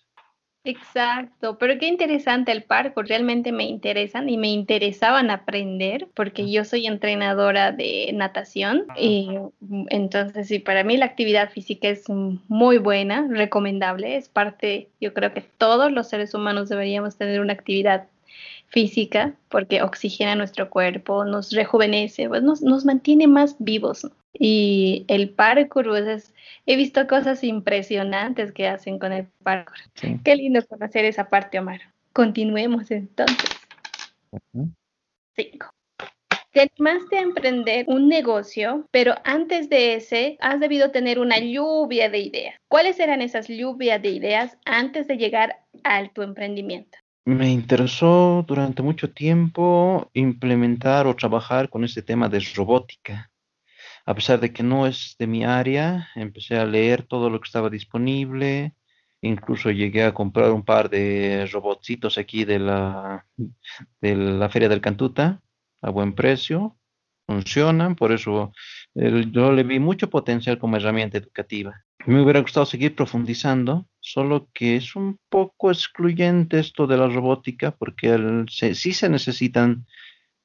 Exacto, 0.64 1.58
pero 1.58 1.76
qué 1.80 1.88
interesante 1.88 2.52
el 2.52 2.62
parkour, 2.62 3.08
realmente 3.08 3.50
me 3.50 3.64
interesan 3.64 4.28
y 4.28 4.38
me 4.38 4.46
interesaban 4.46 5.28
aprender 5.28 6.06
porque 6.14 6.48
yo 6.48 6.64
soy 6.64 6.86
entrenadora 6.86 7.72
de 7.72 8.12
natación 8.14 8.86
y 8.96 9.28
entonces 9.88 10.46
sí, 10.46 10.60
para 10.60 10.84
mí 10.84 10.96
la 10.96 11.06
actividad 11.06 11.50
física 11.50 11.88
es 11.88 12.04
muy 12.08 12.78
buena, 12.78 13.26
recomendable, 13.28 14.16
es 14.16 14.28
parte, 14.28 14.88
yo 15.00 15.12
creo 15.12 15.34
que 15.34 15.40
todos 15.40 15.90
los 15.90 16.08
seres 16.08 16.32
humanos 16.32 16.68
deberíamos 16.68 17.16
tener 17.16 17.40
una 17.40 17.54
actividad 17.54 18.06
física, 18.68 19.34
porque 19.48 19.82
oxigena 19.82 20.36
nuestro 20.36 20.70
cuerpo, 20.70 21.24
nos 21.24 21.50
rejuvenece, 21.50 22.28
pues 22.28 22.42
nos, 22.42 22.62
nos 22.62 22.84
mantiene 22.84 23.26
más 23.26 23.56
vivos. 23.58 24.06
Y 24.32 25.04
el 25.08 25.30
parkour, 25.30 25.86
he 26.66 26.76
visto 26.76 27.06
cosas 27.06 27.44
impresionantes 27.44 28.52
que 28.52 28.68
hacen 28.68 28.98
con 28.98 29.12
el 29.12 29.26
parkour. 29.42 29.76
Qué 30.24 30.36
lindo 30.36 30.64
conocer 30.66 31.04
esa 31.04 31.28
parte, 31.28 31.58
Omar. 31.58 31.80
Continuemos 32.12 32.90
entonces. 32.90 33.50
Cinco. 35.34 35.70
Te 36.52 36.60
animaste 36.60 37.16
a 37.16 37.22
emprender 37.22 37.86
un 37.88 38.08
negocio, 38.08 38.86
pero 38.90 39.14
antes 39.24 39.70
de 39.70 39.94
ese 39.94 40.36
has 40.40 40.60
debido 40.60 40.90
tener 40.90 41.18
una 41.18 41.38
lluvia 41.38 42.10
de 42.10 42.18
ideas. 42.18 42.56
¿Cuáles 42.68 43.00
eran 43.00 43.22
esas 43.22 43.48
lluvias 43.48 44.02
de 44.02 44.10
ideas 44.10 44.58
antes 44.66 45.06
de 45.08 45.16
llegar 45.16 45.60
a 45.82 46.06
tu 46.08 46.20
emprendimiento? 46.20 46.98
Me 47.24 47.50
interesó 47.50 48.44
durante 48.46 48.82
mucho 48.82 49.10
tiempo 49.10 50.10
implementar 50.12 51.06
o 51.06 51.16
trabajar 51.16 51.70
con 51.70 51.84
este 51.84 52.02
tema 52.02 52.28
de 52.28 52.40
robótica. 52.54 53.30
A 54.04 54.14
pesar 54.14 54.40
de 54.40 54.52
que 54.52 54.62
no 54.62 54.86
es 54.86 55.16
de 55.18 55.26
mi 55.26 55.44
área, 55.44 56.08
empecé 56.14 56.56
a 56.56 56.64
leer 56.64 57.04
todo 57.04 57.30
lo 57.30 57.40
que 57.40 57.46
estaba 57.46 57.70
disponible. 57.70 58.74
Incluso 59.20 59.70
llegué 59.70 60.02
a 60.02 60.14
comprar 60.14 60.50
un 60.50 60.64
par 60.64 60.90
de 60.90 61.48
robotcitos 61.52 62.18
aquí 62.18 62.44
de 62.44 62.58
la, 62.58 63.26
de 64.00 64.16
la 64.16 64.48
Feria 64.48 64.68
del 64.68 64.80
Cantuta 64.80 65.40
a 65.80 65.90
buen 65.90 66.14
precio. 66.14 66.76
Funcionan, 67.26 67.94
por 67.94 68.10
eso 68.10 68.52
yo 68.94 69.52
le 69.52 69.62
vi 69.62 69.78
mucho 69.78 70.10
potencial 70.10 70.58
como 70.58 70.76
herramienta 70.76 71.18
educativa. 71.18 71.84
Me 72.04 72.20
hubiera 72.20 72.40
gustado 72.40 72.66
seguir 72.66 72.96
profundizando, 72.96 73.86
solo 74.00 74.48
que 74.52 74.74
es 74.74 74.96
un 74.96 75.20
poco 75.28 75.70
excluyente 75.70 76.58
esto 76.58 76.88
de 76.88 76.96
la 76.96 77.06
robótica, 77.06 77.70
porque 77.70 78.44
sí 78.48 78.92
se 78.92 79.08
necesitan 79.08 79.86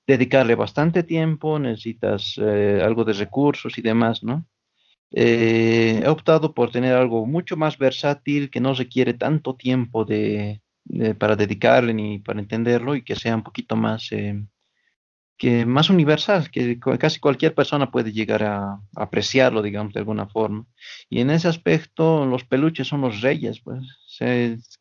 dedicarle 0.07 0.55
bastante 0.55 1.03
tiempo, 1.03 1.59
necesitas 1.59 2.39
eh, 2.41 2.81
algo 2.81 3.03
de 3.03 3.13
recursos 3.13 3.77
y 3.77 3.81
demás, 3.81 4.23
¿no? 4.23 4.45
Eh, 5.11 6.01
he 6.03 6.07
optado 6.09 6.53
por 6.53 6.71
tener 6.71 6.93
algo 6.95 7.25
mucho 7.25 7.57
más 7.57 7.77
versátil, 7.77 8.49
que 8.49 8.61
no 8.61 8.73
requiere 8.73 9.13
tanto 9.13 9.55
tiempo 9.55 10.05
de, 10.05 10.61
para 11.19 11.35
dedicarle 11.35 11.93
ni 11.93 12.19
para 12.19 12.39
entenderlo 12.39 12.95
y 12.95 13.03
que 13.03 13.15
sea 13.15 13.35
un 13.35 13.43
poquito 13.43 13.75
más 13.75 14.11
eh, 14.11 14.43
que 15.37 15.65
más 15.65 15.89
universal, 15.89 16.49
que 16.51 16.79
casi 16.79 17.19
cualquier 17.19 17.53
persona 17.53 17.91
puede 17.91 18.11
llegar 18.11 18.43
a, 18.43 18.79
apreciarlo, 18.95 19.61
digamos, 19.61 19.93
de 19.93 19.99
alguna 19.99 20.27
forma. 20.27 20.65
Y 21.09 21.19
en 21.21 21.29
ese 21.29 21.47
aspecto, 21.47 22.25
los 22.25 22.43
peluches 22.45 22.87
son 22.87 23.01
los 23.01 23.21
reyes, 23.21 23.61
pues, 23.61 23.83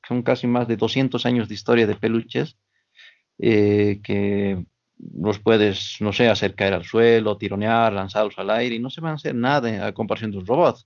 son 0.08 0.22
casi 0.22 0.46
más 0.46 0.66
de 0.66 0.76
200 0.76 1.26
años 1.26 1.48
de 1.48 1.54
historia 1.54 1.86
de 1.86 1.96
peluches, 1.96 2.56
que 3.38 4.64
los 4.98 5.38
puedes, 5.38 5.96
no 6.00 6.12
sé, 6.12 6.28
hacer 6.28 6.54
caer 6.54 6.74
al 6.74 6.84
suelo, 6.84 7.36
tironear, 7.36 7.92
lanzarlos 7.92 8.38
al 8.38 8.50
aire 8.50 8.76
y 8.76 8.78
no 8.78 8.90
se 8.90 9.00
van 9.00 9.12
a 9.12 9.16
hacer 9.16 9.34
nada 9.34 9.86
a 9.86 9.92
comparación 9.92 10.30
de 10.30 10.38
un 10.38 10.46
robot. 10.46 10.78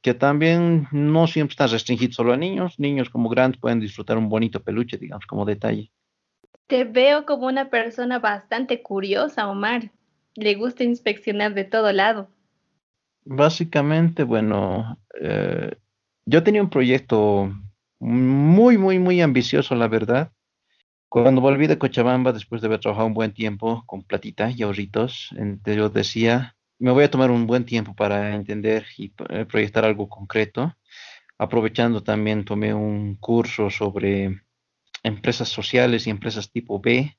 Que 0.00 0.14
también 0.14 0.88
no 0.92 1.26
siempre 1.26 1.52
está 1.52 1.66
restringido 1.66 2.12
solo 2.12 2.32
a 2.32 2.36
niños, 2.36 2.78
niños 2.78 3.10
como 3.10 3.28
grandes 3.28 3.60
pueden 3.60 3.80
disfrutar 3.80 4.16
un 4.16 4.28
bonito 4.28 4.62
peluche, 4.62 4.96
digamos, 4.96 5.26
como 5.26 5.44
detalle. 5.44 5.90
Te 6.66 6.84
veo 6.84 7.26
como 7.26 7.46
una 7.46 7.70
persona 7.70 8.18
bastante 8.18 8.82
curiosa, 8.82 9.48
Omar. 9.48 9.90
Le 10.34 10.54
gusta 10.54 10.84
inspeccionar 10.84 11.54
de 11.54 11.64
todo 11.64 11.92
lado. 11.92 12.28
Básicamente, 13.24 14.22
bueno, 14.22 14.98
eh, 15.20 15.76
yo 16.24 16.42
tenía 16.42 16.62
un 16.62 16.70
proyecto 16.70 17.52
muy, 17.98 18.78
muy, 18.78 18.98
muy 18.98 19.20
ambicioso, 19.20 19.74
la 19.74 19.88
verdad. 19.88 20.30
Cuando 21.08 21.40
volví 21.40 21.66
de 21.66 21.78
Cochabamba, 21.78 22.32
después 22.32 22.60
de 22.60 22.66
haber 22.66 22.80
trabajado 22.80 23.06
un 23.06 23.14
buen 23.14 23.32
tiempo 23.32 23.82
con 23.86 24.02
platita 24.02 24.50
y 24.50 24.62
ahorritos, 24.62 25.30
yo 25.64 25.88
decía, 25.88 26.56
me 26.78 26.90
voy 26.90 27.04
a 27.04 27.10
tomar 27.10 27.30
un 27.30 27.46
buen 27.46 27.64
tiempo 27.64 27.94
para 27.94 28.34
entender 28.34 28.84
y 28.98 29.12
eh, 29.30 29.46
proyectar 29.46 29.86
algo 29.86 30.08
concreto. 30.08 30.76
Aprovechando 31.38 32.02
también, 32.02 32.44
tomé 32.44 32.74
un 32.74 33.14
curso 33.14 33.70
sobre 33.70 34.42
empresas 35.02 35.48
sociales 35.48 36.06
y 36.06 36.10
empresas 36.10 36.50
tipo 36.50 36.78
B, 36.78 37.16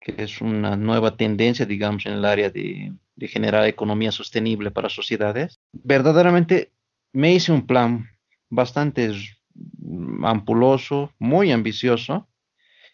que 0.00 0.14
es 0.16 0.40
una 0.40 0.76
nueva 0.76 1.16
tendencia, 1.16 1.66
digamos, 1.66 2.06
en 2.06 2.14
el 2.14 2.24
área 2.24 2.48
de, 2.48 2.94
de 3.14 3.28
generar 3.28 3.66
economía 3.66 4.10
sostenible 4.10 4.70
para 4.70 4.88
sociedades. 4.88 5.60
Verdaderamente 5.72 6.72
me 7.12 7.34
hice 7.34 7.52
un 7.52 7.66
plan 7.66 8.08
bastante 8.48 9.12
ampuloso, 10.22 11.12
muy 11.18 11.52
ambicioso, 11.52 12.28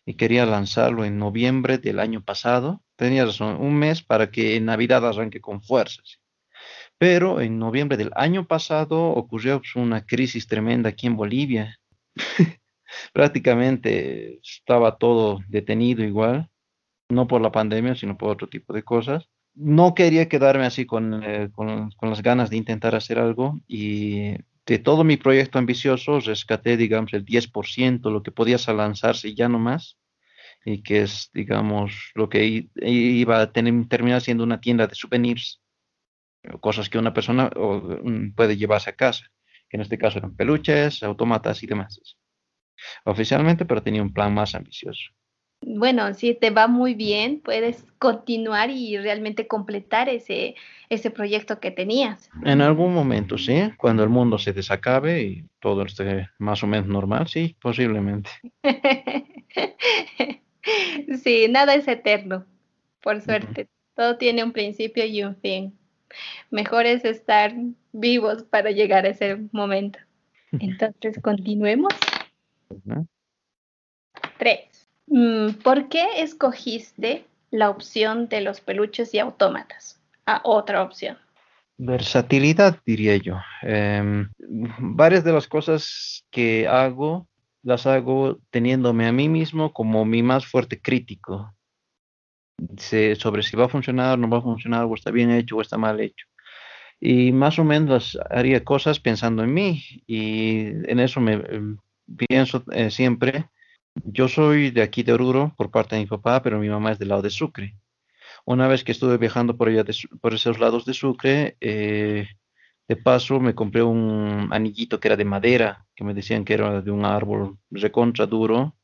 y 0.08 0.14
quería 0.14 0.46
lanzarlo 0.46 1.04
en 1.04 1.18
noviembre 1.18 1.76
del 1.76 2.00
año 2.00 2.24
pasado. 2.24 2.82
Tenía 2.96 3.26
razón, 3.26 3.60
un 3.60 3.74
mes 3.74 4.02
para 4.02 4.30
que 4.30 4.56
en 4.56 4.64
Navidad 4.64 5.06
arranque 5.06 5.42
con 5.42 5.60
fuerzas. 5.60 6.18
Pero 6.96 7.42
en 7.42 7.58
noviembre 7.58 7.98
del 7.98 8.10
año 8.16 8.46
pasado 8.46 9.10
ocurrió 9.10 9.58
pues, 9.58 9.76
una 9.76 10.06
crisis 10.06 10.46
tremenda 10.46 10.88
aquí 10.88 11.08
en 11.08 11.16
Bolivia. 11.16 11.78
Prácticamente 13.12 14.40
estaba 14.42 14.96
todo 14.96 15.40
detenido 15.46 16.02
igual, 16.02 16.48
no 17.10 17.28
por 17.28 17.42
la 17.42 17.52
pandemia, 17.52 17.94
sino 17.94 18.16
por 18.16 18.30
otro 18.30 18.48
tipo 18.48 18.72
de 18.72 18.84
cosas. 18.84 19.28
No 19.52 19.94
quería 19.94 20.26
quedarme 20.26 20.64
así 20.64 20.86
con, 20.86 21.22
eh, 21.22 21.50
con, 21.52 21.90
con 21.90 22.08
las 22.08 22.22
ganas 22.22 22.48
de 22.48 22.56
intentar 22.56 22.94
hacer 22.94 23.18
algo 23.18 23.60
y 23.68 24.36
de 24.68 24.78
todo 24.78 25.02
mi 25.02 25.16
proyecto 25.16 25.58
ambicioso 25.58 26.20
rescaté, 26.20 26.76
digamos, 26.76 27.14
el 27.14 27.24
10%, 27.24 28.10
lo 28.10 28.22
que 28.22 28.32
podía 28.32 28.58
lanzarse 28.74 29.34
ya 29.34 29.48
no 29.48 29.58
más, 29.58 29.98
y 30.62 30.82
que 30.82 31.02
es, 31.02 31.30
digamos, 31.32 32.12
lo 32.14 32.28
que 32.28 32.68
iba 32.76 33.40
a 33.40 33.50
tener, 33.50 33.88
terminar 33.88 34.20
siendo 34.20 34.44
una 34.44 34.60
tienda 34.60 34.86
de 34.86 34.94
souvenirs, 34.94 35.62
cosas 36.60 36.90
que 36.90 36.98
una 36.98 37.14
persona 37.14 37.50
mm, 37.50 38.34
puede 38.34 38.58
llevarse 38.58 38.90
a 38.90 38.96
casa, 38.96 39.24
que 39.70 39.78
en 39.78 39.80
este 39.80 39.96
caso 39.96 40.18
eran 40.18 40.36
peluches, 40.36 41.02
autómatas 41.02 41.62
y 41.62 41.66
demás. 41.66 42.18
Oficialmente, 43.06 43.64
pero 43.64 43.82
tenía 43.82 44.02
un 44.02 44.12
plan 44.12 44.34
más 44.34 44.54
ambicioso. 44.54 45.12
Bueno, 45.60 46.14
si 46.14 46.34
te 46.34 46.50
va 46.50 46.66
muy 46.66 46.94
bien, 46.94 47.40
puedes 47.40 47.84
continuar 47.98 48.70
y 48.70 48.96
realmente 48.96 49.46
completar 49.46 50.08
ese, 50.08 50.54
ese 50.88 51.10
proyecto 51.10 51.58
que 51.60 51.70
tenías. 51.70 52.30
En 52.44 52.60
algún 52.60 52.94
momento, 52.94 53.36
sí, 53.38 53.72
cuando 53.76 54.02
el 54.02 54.08
mundo 54.08 54.38
se 54.38 54.52
desacabe 54.52 55.22
y 55.22 55.44
todo 55.60 55.82
esté 55.84 56.28
más 56.38 56.62
o 56.62 56.66
menos 56.66 56.86
normal, 56.86 57.26
sí, 57.28 57.56
posiblemente. 57.60 58.30
sí, 61.22 61.46
nada 61.48 61.74
es 61.74 61.88
eterno, 61.88 62.46
por 63.02 63.20
suerte. 63.20 63.68
Todo 63.94 64.16
tiene 64.16 64.44
un 64.44 64.52
principio 64.52 65.04
y 65.04 65.22
un 65.24 65.36
fin. 65.36 65.76
Mejor 66.50 66.86
es 66.86 67.04
estar 67.04 67.52
vivos 67.92 68.44
para 68.44 68.70
llegar 68.70 69.04
a 69.04 69.10
ese 69.10 69.38
momento. 69.52 69.98
Entonces, 70.52 71.20
continuemos. 71.20 71.92
Tres. 74.38 74.77
Mm, 75.10 75.52
¿Por 75.62 75.88
qué 75.88 76.22
escogiste 76.22 77.24
la 77.50 77.70
opción 77.70 78.28
de 78.28 78.42
los 78.42 78.60
peluches 78.60 79.14
y 79.14 79.18
autómatas 79.18 80.00
a 80.26 80.40
otra 80.44 80.82
opción? 80.82 81.16
Versatilidad, 81.78 82.80
diría 82.84 83.16
yo. 83.16 83.38
Em, 83.62 84.28
varias 84.78 85.24
de 85.24 85.32
las 85.32 85.46
cosas 85.46 86.24
que 86.30 86.66
hago 86.66 87.28
las 87.62 87.86
hago 87.86 88.38
teniéndome 88.50 89.06
a 89.06 89.12
mí 89.12 89.28
mismo 89.28 89.72
como 89.72 90.04
mi 90.04 90.22
más 90.22 90.46
fuerte 90.46 90.80
crítico 90.80 91.54
sobre 93.16 93.42
si 93.42 93.56
va 93.56 93.66
a 93.66 93.68
funcionar, 93.68 94.18
no 94.18 94.28
va 94.28 94.38
a 94.38 94.42
funcionar, 94.42 94.84
o 94.84 94.94
está 94.94 95.10
bien 95.10 95.30
hecho 95.30 95.56
o 95.56 95.62
está 95.62 95.78
mal 95.78 96.00
hecho. 96.00 96.26
Y 97.00 97.30
más 97.30 97.58
o 97.58 97.64
menos 97.64 98.18
haría 98.30 98.64
cosas 98.64 98.98
pensando 98.98 99.44
en 99.44 99.54
mí 99.54 99.84
y 100.06 100.66
en 100.90 100.98
eso 100.98 101.20
me 101.20 101.34
em, 101.34 101.78
pienso 102.16 102.64
eh, 102.72 102.90
siempre 102.90 103.48
yo 103.94 104.28
soy 104.28 104.70
de 104.70 104.82
aquí 104.82 105.02
de 105.02 105.12
Oruro 105.12 105.54
por 105.56 105.70
parte 105.70 105.96
de 105.96 106.02
mi 106.02 106.06
papá, 106.06 106.42
pero 106.42 106.58
mi 106.58 106.68
mamá 106.68 106.92
es 106.92 106.98
del 106.98 107.08
lado 107.08 107.22
de 107.22 107.30
Sucre. 107.30 107.76
Una 108.44 108.68
vez 108.68 108.84
que 108.84 108.92
estuve 108.92 109.18
viajando 109.18 109.56
por 109.56 109.68
allá 109.68 109.84
por 110.20 110.34
esos 110.34 110.58
lados 110.58 110.84
de 110.84 110.94
Sucre, 110.94 111.56
eh, 111.60 112.28
de 112.88 112.96
paso 112.96 113.40
me 113.40 113.54
compré 113.54 113.82
un 113.82 114.48
anillito 114.50 114.98
que 114.98 115.08
era 115.08 115.16
de 115.16 115.24
madera, 115.24 115.86
que 115.94 116.04
me 116.04 116.14
decían 116.14 116.44
que 116.44 116.54
era 116.54 116.80
de 116.80 116.90
un 116.90 117.04
árbol 117.04 117.58
recontra 117.70 118.26
duro 118.26 118.76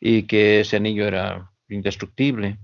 y 0.00 0.24
que 0.24 0.60
ese 0.60 0.76
anillo 0.76 1.06
era 1.06 1.50
indestructible. 1.68 2.58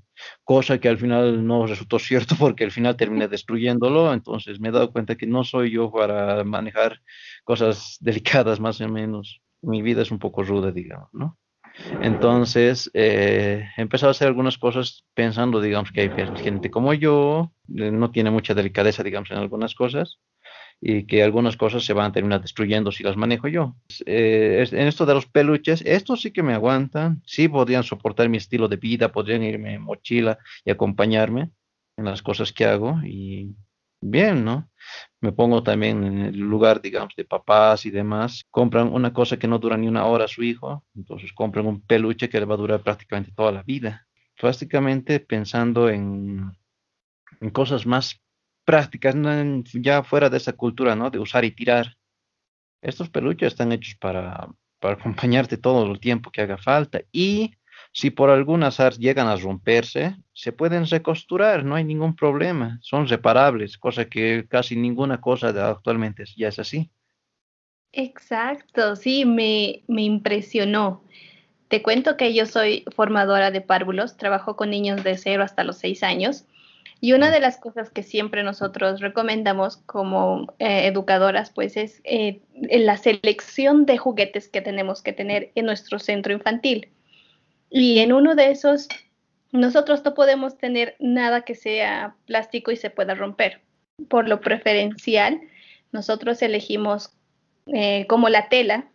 Cosa 0.45 0.79
que 0.81 0.89
al 0.89 0.99
final 0.99 1.47
no 1.47 1.67
resultó 1.67 1.99
cierto 1.99 2.37
porque 2.39 2.65
al 2.65 2.71
final 2.73 2.97
terminé 2.97 3.29
destruyéndolo, 3.29 4.13
entonces 4.13 4.61
me 4.61 4.69
he 4.69 4.73
dado 4.73 4.93
cuenta 4.93 5.17
que 5.17 5.27
no 5.27 5.45
soy 5.45 5.73
yo 5.73 5.91
para 5.93 6.43
manejar 6.45 7.01
cosas 7.45 7.99
delicadas 8.01 8.61
más 8.61 8.81
o 8.81 8.89
menos. 8.89 9.43
Mi 9.63 9.83
vida 9.83 10.03
es 10.03 10.11
un 10.11 10.19
poco 10.19 10.43
ruda, 10.43 10.73
digamos, 10.73 11.11
¿no? 11.13 11.39
Entonces, 12.01 12.91
eh, 12.95 13.65
he 13.77 13.81
empezado 13.83 14.09
a 14.09 14.13
hacer 14.13 14.29
algunas 14.29 14.59
cosas 14.59 15.05
pensando, 15.15 15.61
digamos, 15.61 15.93
que 15.93 16.01
hay 16.03 16.11
gente 16.37 16.71
como 16.71 16.95
yo, 16.95 17.53
eh, 17.75 17.91
no 17.91 18.11
tiene 18.11 18.31
mucha 18.31 18.55
delicadeza, 18.55 19.03
digamos, 19.03 19.31
en 19.31 19.39
algunas 19.39 19.75
cosas, 19.75 20.19
y 20.81 21.07
que 21.07 21.23
algunas 21.23 21.57
cosas 21.57 21.85
se 21.85 21.93
van 21.93 22.07
a 22.07 22.13
terminar 22.13 22.41
destruyendo 22.41 22.91
si 22.91 23.03
las 23.03 23.17
manejo 23.17 23.49
yo. 23.49 23.77
Eh, 24.07 24.67
en 24.71 24.89
esto 24.89 25.05
de 25.05 25.15
los 25.15 25.27
peluches, 25.27 25.83
estos 25.85 26.23
sí 26.23 26.31
que 26.31 26.43
me 26.43 26.55
aguantan, 26.55 27.23
sí 27.27 27.49
podrían 27.49 27.83
soportar 27.83 28.29
mi 28.29 28.39
estilo 28.39 28.67
de 28.69 28.77
vida, 28.77 29.13
podrían 29.13 29.43
irme 29.43 29.75
en 29.75 29.83
mochila 29.83 30.39
y 30.65 30.71
acompañarme 30.71 31.51
en 31.99 32.05
las 32.07 32.23
cosas 32.23 32.53
que 32.53 32.65
hago, 32.65 32.99
y 33.05 33.55
bien, 34.01 34.45
¿no? 34.45 34.71
Me 35.21 35.33
pongo 35.33 35.63
también 35.63 36.05
en 36.05 36.19
el 36.21 36.39
lugar, 36.39 36.81
digamos, 36.81 37.15
de 37.17 37.25
papás 37.25 37.85
y 37.87 37.91
demás. 37.91 38.45
Compran 38.51 38.89
una 38.93 39.13
cosa 39.13 39.39
que 39.39 39.49
no 39.49 39.59
dura 39.59 39.77
ni 39.77 39.89
una 39.89 40.07
hora 40.07 40.25
a 40.25 40.29
su 40.29 40.43
hijo, 40.43 40.85
entonces 40.95 41.33
compran 41.33 41.67
un 41.67 41.83
peluche 41.83 42.29
que 42.29 42.41
le 42.41 42.47
va 42.47 42.55
a 42.55 42.59
durar 42.59 42.83
prácticamente 42.83 43.33
toda 43.33 43.53
la 43.53 43.63
vida. 43.63 44.07
Básicamente 44.43 45.21
pensando 45.21 45.91
en, 45.91 46.51
cosas 47.53 47.87
más 47.87 48.21
prácticas, 48.65 49.15
ya 49.75 50.03
fuera 50.03 50.31
de 50.31 50.39
esa 50.39 50.55
cultura, 50.55 50.97
¿no? 50.97 51.11
De 51.11 51.19
usar 51.19 51.45
y 51.45 51.51
tirar. 51.51 51.97
Estos 52.83 53.11
peluches 53.11 53.49
están 53.49 53.73
hechos 53.73 53.97
para 54.01 54.49
acompañarte 54.81 55.59
todo 55.59 55.91
el 55.91 56.01
tiempo 56.01 56.31
que 56.31 56.41
haga 56.41 56.57
falta 56.57 57.03
y 57.13 57.55
si 57.93 58.11
por 58.11 58.31
algún 58.31 58.63
azar 58.63 58.95
llegan 58.95 59.27
a 59.27 59.37
romperse, 59.37 60.17
se 60.33 60.53
pueden 60.53 60.87
recosturar, 60.87 61.65
no 61.65 61.75
hay 61.75 61.85
ningún 61.85 62.15
problema, 62.15 62.79
son 62.83 63.09
reparables, 63.09 63.79
cosa 63.79 64.05
que 64.05 64.47
casi 64.49 64.77
ninguna 64.77 65.21
cosa 65.21 65.49
actualmente 65.69 66.25
ya 66.37 66.49
es 66.49 66.59
así. 66.59 66.91
Exacto, 67.93 68.95
sí, 68.95 69.25
me, 69.25 69.83
me 69.89 70.03
impresionó. 70.03 71.03
Te 71.69 71.83
cuento 71.83 72.17
que 72.17 72.35
yo 72.35 72.47
soy 72.47 72.85
formadora 72.95 73.51
de 73.51 73.61
párvulos, 73.61 74.17
trabajo 74.17 74.57
con 74.57 74.71
niños 74.71 75.03
de 75.03 75.17
0 75.17 75.43
hasta 75.43 75.65
los 75.65 75.79
6 75.79 76.03
años 76.03 76.45
y 77.01 77.15
una 77.15 77.31
de 77.31 77.41
las 77.41 77.57
cosas 77.57 77.91
que 77.91 78.03
siempre 78.03 78.43
nosotros 78.43 79.01
recomendamos 79.01 79.79
como 79.79 80.53
eh, 80.59 80.87
educadoras, 80.87 81.51
pues 81.51 81.77
es 81.77 82.01
eh, 82.05 82.41
la 82.55 82.97
selección 82.99 83.87
de 83.87 83.97
juguetes 83.97 84.49
que 84.49 84.61
tenemos 84.61 85.03
que 85.03 85.15
tener 85.15 85.51
en 85.55 85.65
nuestro 85.65 85.99
centro 85.99 86.33
infantil. 86.33 86.89
Y 87.71 88.01
en 88.01 88.13
uno 88.13 88.35
de 88.35 88.51
esos, 88.51 88.89
nosotros 89.53 90.05
no 90.05 90.15
podemos 90.15 90.59
tener 90.59 90.97
nada 90.99 91.43
que 91.43 91.55
sea 91.55 92.17
plástico 92.27 92.73
y 92.73 92.77
se 92.77 92.91
pueda 92.91 93.15
romper. 93.15 93.61
Por 94.09 94.29
lo 94.29 94.41
preferencial, 94.41 95.41
nosotros 95.93 96.43
elegimos 96.43 97.13
eh, 97.67 98.07
como 98.09 98.29
la 98.29 98.49
tela, 98.49 98.91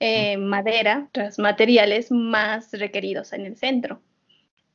eh, 0.00 0.36
madera, 0.36 1.08
los 1.14 1.38
materiales 1.38 2.10
más 2.10 2.72
requeridos 2.72 3.32
en 3.32 3.46
el 3.46 3.56
centro. 3.56 4.02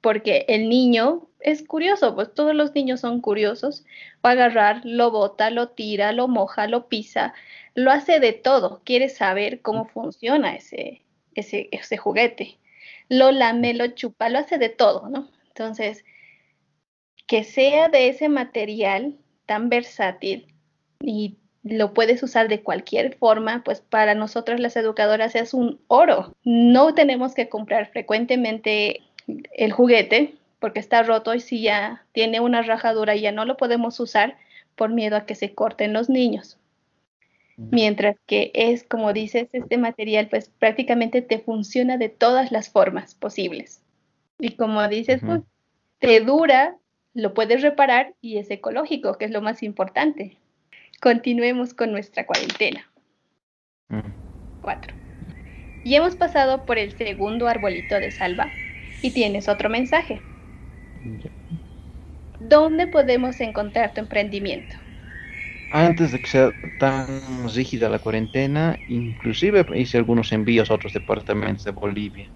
Porque 0.01 0.45
el 0.49 0.67
niño 0.67 1.29
es 1.39 1.65
curioso, 1.65 2.15
pues 2.15 2.33
todos 2.33 2.55
los 2.55 2.73
niños 2.73 2.99
son 2.99 3.21
curiosos. 3.21 3.85
Va 4.25 4.31
a 4.31 4.33
agarrar, 4.33 4.81
lo 4.83 5.11
bota, 5.11 5.51
lo 5.51 5.69
tira, 5.69 6.11
lo 6.13 6.27
moja, 6.27 6.67
lo 6.67 6.89
pisa, 6.89 7.33
lo 7.75 7.91
hace 7.91 8.19
de 8.19 8.33
todo. 8.33 8.81
Quiere 8.83 9.07
saber 9.07 9.61
cómo 9.61 9.85
funciona 9.85 10.55
ese, 10.55 11.03
ese, 11.35 11.69
ese 11.71 11.97
juguete 11.97 12.57
lo 13.09 13.31
lame, 13.31 13.73
lo 13.73 13.87
chupa, 13.87 14.29
lo 14.29 14.39
hace 14.39 14.57
de 14.57 14.69
todo, 14.69 15.09
¿no? 15.09 15.29
Entonces, 15.47 16.03
que 17.27 17.43
sea 17.43 17.89
de 17.89 18.09
ese 18.09 18.29
material 18.29 19.17
tan 19.45 19.69
versátil 19.69 20.47
y 21.01 21.37
lo 21.63 21.93
puedes 21.93 22.21
usar 22.23 22.49
de 22.49 22.61
cualquier 22.61 23.15
forma, 23.15 23.63
pues 23.63 23.81
para 23.81 24.15
nosotros 24.15 24.59
las 24.59 24.75
educadoras 24.75 25.35
es 25.35 25.53
un 25.53 25.79
oro. 25.87 26.35
No 26.43 26.93
tenemos 26.93 27.33
que 27.33 27.49
comprar 27.49 27.89
frecuentemente 27.89 29.01
el 29.53 29.71
juguete 29.71 30.35
porque 30.59 30.79
está 30.79 31.03
roto 31.03 31.33
y 31.33 31.39
si 31.39 31.61
ya 31.61 32.05
tiene 32.11 32.39
una 32.39 32.61
rajadura 32.61 33.15
ya 33.15 33.31
no 33.31 33.45
lo 33.45 33.57
podemos 33.57 33.99
usar 33.99 34.37
por 34.75 34.89
miedo 34.89 35.15
a 35.15 35.25
que 35.25 35.35
se 35.35 35.53
corten 35.53 35.93
los 35.93 36.09
niños. 36.09 36.57
Mientras 37.57 38.17
que 38.25 38.51
es, 38.53 38.83
como 38.83 39.13
dices, 39.13 39.47
este 39.53 39.77
material 39.77 40.27
pues 40.27 40.49
prácticamente 40.49 41.21
te 41.21 41.39
funciona 41.39 41.97
de 41.97 42.09
todas 42.09 42.51
las 42.51 42.69
formas 42.69 43.13
posibles. 43.13 43.83
Y 44.39 44.55
como 44.55 44.87
dices, 44.87 45.21
pues 45.23 45.41
te 45.99 46.19
dura, 46.21 46.77
lo 47.13 47.33
puedes 47.33 47.61
reparar 47.61 48.15
y 48.21 48.37
es 48.37 48.49
ecológico, 48.49 49.17
que 49.17 49.25
es 49.25 49.31
lo 49.31 49.41
más 49.41 49.61
importante. 49.61 50.37
Continuemos 50.99 51.73
con 51.73 51.91
nuestra 51.91 52.25
cuarentena. 52.25 52.89
Cuatro. 54.61 54.95
Y 55.83 55.95
hemos 55.95 56.15
pasado 56.15 56.65
por 56.65 56.79
el 56.79 56.97
segundo 56.97 57.47
arbolito 57.47 57.95
de 57.95 58.09
salva 58.09 58.51
y 59.01 59.11
tienes 59.11 59.47
otro 59.47 59.69
mensaje. 59.69 60.21
¿Dónde 62.39 62.87
podemos 62.87 63.39
encontrar 63.41 63.93
tu 63.93 63.99
emprendimiento? 63.99 64.75
Antes 65.75 66.11
de 66.11 66.19
que 66.21 66.29
sea 66.29 66.55
tan 66.77 67.49
rígida 67.49 67.89
la 67.89 67.99
cuarentena, 67.99 68.79
inclusive 68.85 69.65
hice 69.75 69.97
algunos 69.97 70.31
envíos 70.31 70.69
a 70.69 70.75
otros 70.75 70.93
departamentos 70.93 71.63
de 71.63 71.71
Bolivia. 71.71 72.31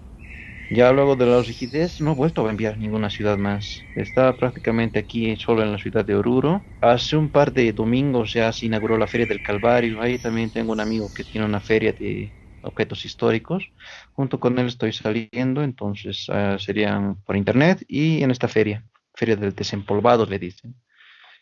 Ya 0.68 0.92
luego 0.92 1.16
de 1.16 1.26
la 1.26 1.42
rigidez 1.42 2.00
no 2.00 2.12
he 2.12 2.16
vuelto 2.16 2.46
a 2.46 2.50
enviar 2.50 2.78
ninguna 2.78 3.10
ciudad 3.10 3.38
más. 3.38 3.88
Estaba 3.94 4.36
prácticamente 4.36 4.98
aquí 5.00 5.36
solo 5.36 5.62
en 5.62 5.72
la 5.72 5.78
ciudad 5.78 6.04
de 6.04 6.16
Oruro. 6.16 6.66
Hace 6.80 7.16
un 7.16 7.30
par 7.32 7.52
de 7.52 7.72
domingos 7.72 8.32
ya 8.34 8.52
se 8.52 8.66
inauguró 8.66 8.98
la 8.98 9.08
Feria 9.08 9.26
del 9.26 9.42
Calvario. 9.42 10.00
Ahí 10.02 10.18
también 10.20 10.52
tengo 10.52 10.72
un 10.72 10.80
amigo 10.80 11.12
que 11.12 11.24
tiene 11.24 11.46
una 11.46 11.60
feria 11.60 11.92
de 11.94 12.34
objetos 12.62 13.04
históricos. 13.06 13.72
Junto 14.12 14.40
con 14.40 14.58
él 14.58 14.66
estoy 14.68 14.92
saliendo, 14.92 15.62
entonces 15.62 16.28
uh, 16.30 16.58
serían 16.58 17.22
por 17.24 17.36
internet 17.36 17.84
y 17.88 18.22
en 18.22 18.30
esta 18.32 18.48
feria, 18.48 18.86
Feria 19.14 19.36
del 19.36 19.54
Desempolvado 19.54 20.26
le 20.26 20.38
dicen. 20.40 20.76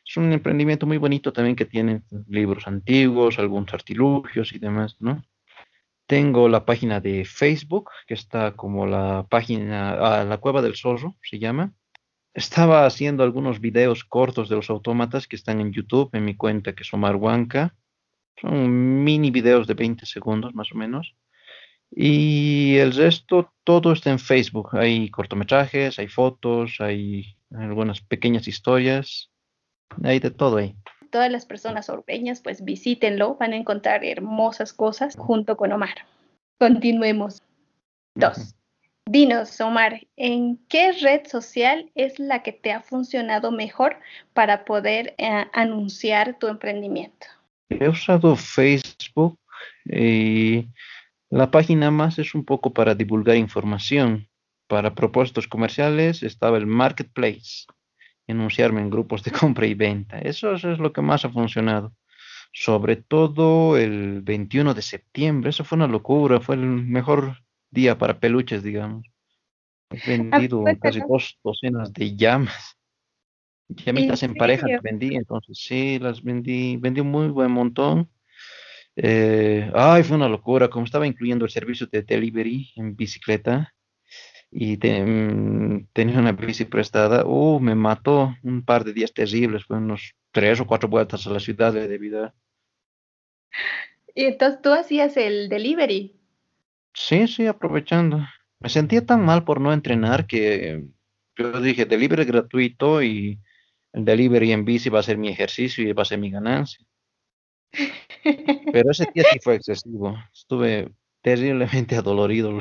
Es 0.07 0.17
un 0.17 0.33
emprendimiento 0.33 0.87
muy 0.87 0.99
bonito 0.99 1.33
también 1.33 1.57
que 1.57 1.65
tiene 1.65 2.03
libros 2.29 2.69
antiguos, 2.69 3.39
algunos 3.39 3.75
artilugios 3.75 4.53
y 4.53 4.59
demás, 4.61 4.97
¿no? 5.01 5.25
Tengo 6.07 6.49
la 6.49 6.65
página 6.65 7.01
de 7.01 7.25
Facebook, 7.25 7.91
que 8.07 8.15
está 8.15 8.53
como 8.53 8.87
la 8.87 9.27
página, 9.29 9.95
ah, 9.95 10.25
la 10.25 10.39
cueva 10.39 10.63
del 10.63 10.77
zorro, 10.77 11.17
se 11.29 11.41
llama. 11.41 11.75
Estaba 12.33 12.87
haciendo 12.87 13.25
algunos 13.25 13.61
videos 13.61 14.05
cortos 14.05 14.49
de 14.49 14.55
los 14.55 14.71
autómatas 14.71 15.27
que 15.27 15.35
están 15.35 15.61
en 15.61 15.73
YouTube, 15.73 16.11
en 16.13 16.25
mi 16.25 16.37
cuenta, 16.37 16.75
que 16.75 16.85
es 16.85 16.95
Omar 16.95 17.17
Huanca. 17.17 17.75
Son 18.41 19.03
mini 19.03 19.33
videos 19.33 19.67
de 19.67 19.75
20 19.75 20.07
segundos 20.07 20.55
más 20.55 20.71
o 20.71 20.77
menos. 20.77 21.17
Y 21.91 22.77
el 22.77 22.93
resto, 22.93 23.53
todo 23.65 23.93
está 23.93 24.11
en 24.11 24.21
Facebook. 24.21 24.77
Hay 24.77 25.11
cortometrajes, 25.11 25.99
hay 25.99 26.07
fotos, 26.07 26.77
hay 26.81 27.37
algunas 27.51 28.01
pequeñas 28.01 28.47
historias. 28.47 29.31
Hay 30.03 30.19
de 30.19 30.31
todo 30.31 30.59
ahí 30.59 30.77
todas 31.17 31.33
las 31.33 31.47
personas 31.47 31.89
orbeñas, 31.89 32.43
pues 32.43 32.63
visítenlo, 32.63 33.37
van 33.37 33.55
a 33.55 33.57
encontrar 33.57 34.05
hermosas 34.05 34.75
cosas 34.75 35.17
junto 35.17 35.57
con 35.57 35.73
Omar. 35.73 36.07
Continuemos. 36.59 37.43
Dos. 38.15 38.55
Dinos, 39.09 39.59
Omar, 39.63 40.01
¿en 40.17 40.59
qué 40.69 40.93
red 40.93 41.27
social 41.27 41.91
es 41.95 42.19
la 42.19 42.43
que 42.43 42.53
te 42.53 42.71
ha 42.71 42.83
funcionado 42.83 43.51
mejor 43.51 43.99
para 44.35 44.67
poder 44.67 45.15
eh, 45.17 45.47
anunciar 45.55 46.39
tu 46.39 46.49
emprendimiento? 46.49 47.27
He 47.71 47.89
usado 47.89 48.37
Facebook 48.37 49.39
y 49.87 50.67
la 51.31 51.51
página 51.51 51.91
más 51.91 52.19
es 52.19 52.35
un 52.35 52.45
poco 52.45 52.75
para 52.75 52.95
divulgar 52.95 53.37
información. 53.37 54.29
Para 54.67 54.95
propósitos 54.95 55.49
comerciales 55.49 56.23
estaba 56.23 56.59
el 56.59 56.67
Marketplace 56.67 57.67
enunciarme 58.27 58.81
en 58.81 58.91
grupos 58.91 59.23
de 59.23 59.31
compra 59.41 59.67
y 59.67 59.75
venta. 59.75 60.19
Eso, 60.19 60.55
es 60.55 60.65
lo 60.65 60.93
que 60.93 61.03
más 61.03 61.25
ha 61.25 61.31
funcionado. 61.31 61.93
Sobre 62.53 62.97
todo 62.97 63.77
el 63.77 64.23
21 64.23 64.73
de 64.75 64.83
septiembre, 64.83 65.51
eso 65.51 65.65
fue 65.65 65.77
una 65.77 65.87
locura, 65.87 66.41
fue 66.41 66.55
el 66.55 66.63
mejor 66.63 67.39
día 67.71 67.99
para 67.99 68.19
peluches, 68.19 68.63
digamos. 68.63 69.07
He 69.91 70.17
vendido 70.17 70.65
casi 70.81 71.01
dos 71.07 71.39
docenas 71.45 71.93
de 71.93 72.17
llamas. 72.17 72.77
Llamitas 73.69 74.23
en, 74.23 74.35
pareja 74.35 74.69
las 74.69 74.81
vendí, 74.81 75.17
entonces 75.17 75.59
sí, 75.59 75.99
las 75.99 76.23
vendí, 76.23 76.77
vendí 76.77 77.01
un 77.01 77.11
muy 77.11 77.29
buen 77.29 77.51
montón. 77.51 78.09
Eh, 78.95 79.71
ay, 79.75 80.05
fue 80.05 80.17
una 80.17 80.29
locura, 80.29 80.69
como 80.69 80.87
estaba 80.87 81.07
incluyendo 81.07 81.45
el 81.45 81.51
servicio 81.51 81.87
de 81.89 82.03
delivery 82.03 82.73
en 82.77 82.97
bicicleta, 82.97 83.75
y 84.51 84.77
mm, 84.77 85.89
tenía 85.93 86.19
una 86.19 86.33
bici 86.33 86.65
prestada, 86.65 87.25
uh, 87.27 87.61
me 87.61 87.75
mató 87.75 88.35
un 88.43 88.65
par 88.65 88.85
de 88.85 88.93
días 88.93 89.13
terribles, 89.13 89.65
fue 89.65 89.77
unos 89.77 90.15
tres 90.31 90.61
o 90.61 90.67
cuatro 90.67 90.89
vueltas 90.89 91.27
a 91.27 91.31
la 91.31 91.41
ciudad 91.41 91.73
de 91.73 91.99
vida. 91.99 92.35
¿Y 94.15 94.25
entonces 94.25 94.63
tú 94.63 94.73
hacías 94.73 95.17
el 95.17 95.49
delivery? 95.49 96.17
Sí, 96.95 97.27
sí, 97.29 97.47
aprovechando. 97.47 98.21
Me 98.61 98.71
sentía 98.71 99.05
tan 99.05 99.25
mal 99.25 99.45
por 99.45 99.61
no 99.61 99.73
entrenar 99.73 100.27
que 100.27 100.85
yo 101.37 101.61
dije, 101.61 101.85
delivery 101.85 102.25
gratuito 102.25 103.03
y 103.03 103.39
el 103.93 104.05
delivery 104.05 104.53
en 104.53 104.65
bici 104.65 104.89
va 104.89 105.01
a 105.01 105.03
ser 105.03 105.19
mi 105.19 105.29
ejercicio 105.29 105.87
y 105.87 105.93
va 105.93 106.03
a 106.03 106.07
ser 106.07 106.19
mi 106.19 106.31
ganancia. 106.31 106.85
Pero 108.73 108.91
ese 108.91 109.07
día 109.15 109.25
sí 109.31 109.39
fue 109.43 109.57
excesivo. 109.57 110.17
Estuve 110.33 110.91
terriblemente 111.21 111.97
adolorido. 111.97 112.61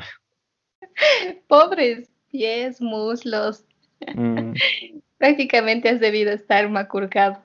Pobres 1.47 2.09
pies, 2.31 2.81
muslos. 2.81 3.65
Mm. 4.15 4.53
Prácticamente 5.17 5.89
has 5.89 5.99
debido 5.99 6.31
estar 6.31 6.69
macurcado. 6.69 7.41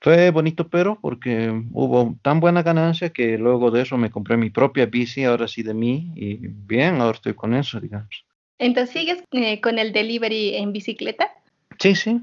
Fue 0.00 0.30
bonito, 0.30 0.68
pero 0.68 0.98
porque 1.00 1.50
hubo 1.72 2.16
tan 2.22 2.40
buena 2.40 2.62
ganancia 2.62 3.10
que 3.10 3.36
luego 3.36 3.70
de 3.70 3.82
eso 3.82 3.98
me 3.98 4.10
compré 4.10 4.36
mi 4.36 4.50
propia 4.50 4.86
bici, 4.86 5.24
ahora 5.24 5.48
sí 5.48 5.62
de 5.62 5.74
mí, 5.74 6.12
y 6.16 6.38
bien, 6.38 7.00
ahora 7.00 7.16
estoy 7.16 7.34
con 7.34 7.54
eso, 7.54 7.80
digamos. 7.80 8.24
Entonces, 8.58 8.94
¿sigues 8.94 9.24
eh, 9.32 9.60
con 9.60 9.78
el 9.78 9.92
delivery 9.92 10.56
en 10.56 10.72
bicicleta? 10.72 11.30
Sí, 11.78 11.94
sí. 11.94 12.20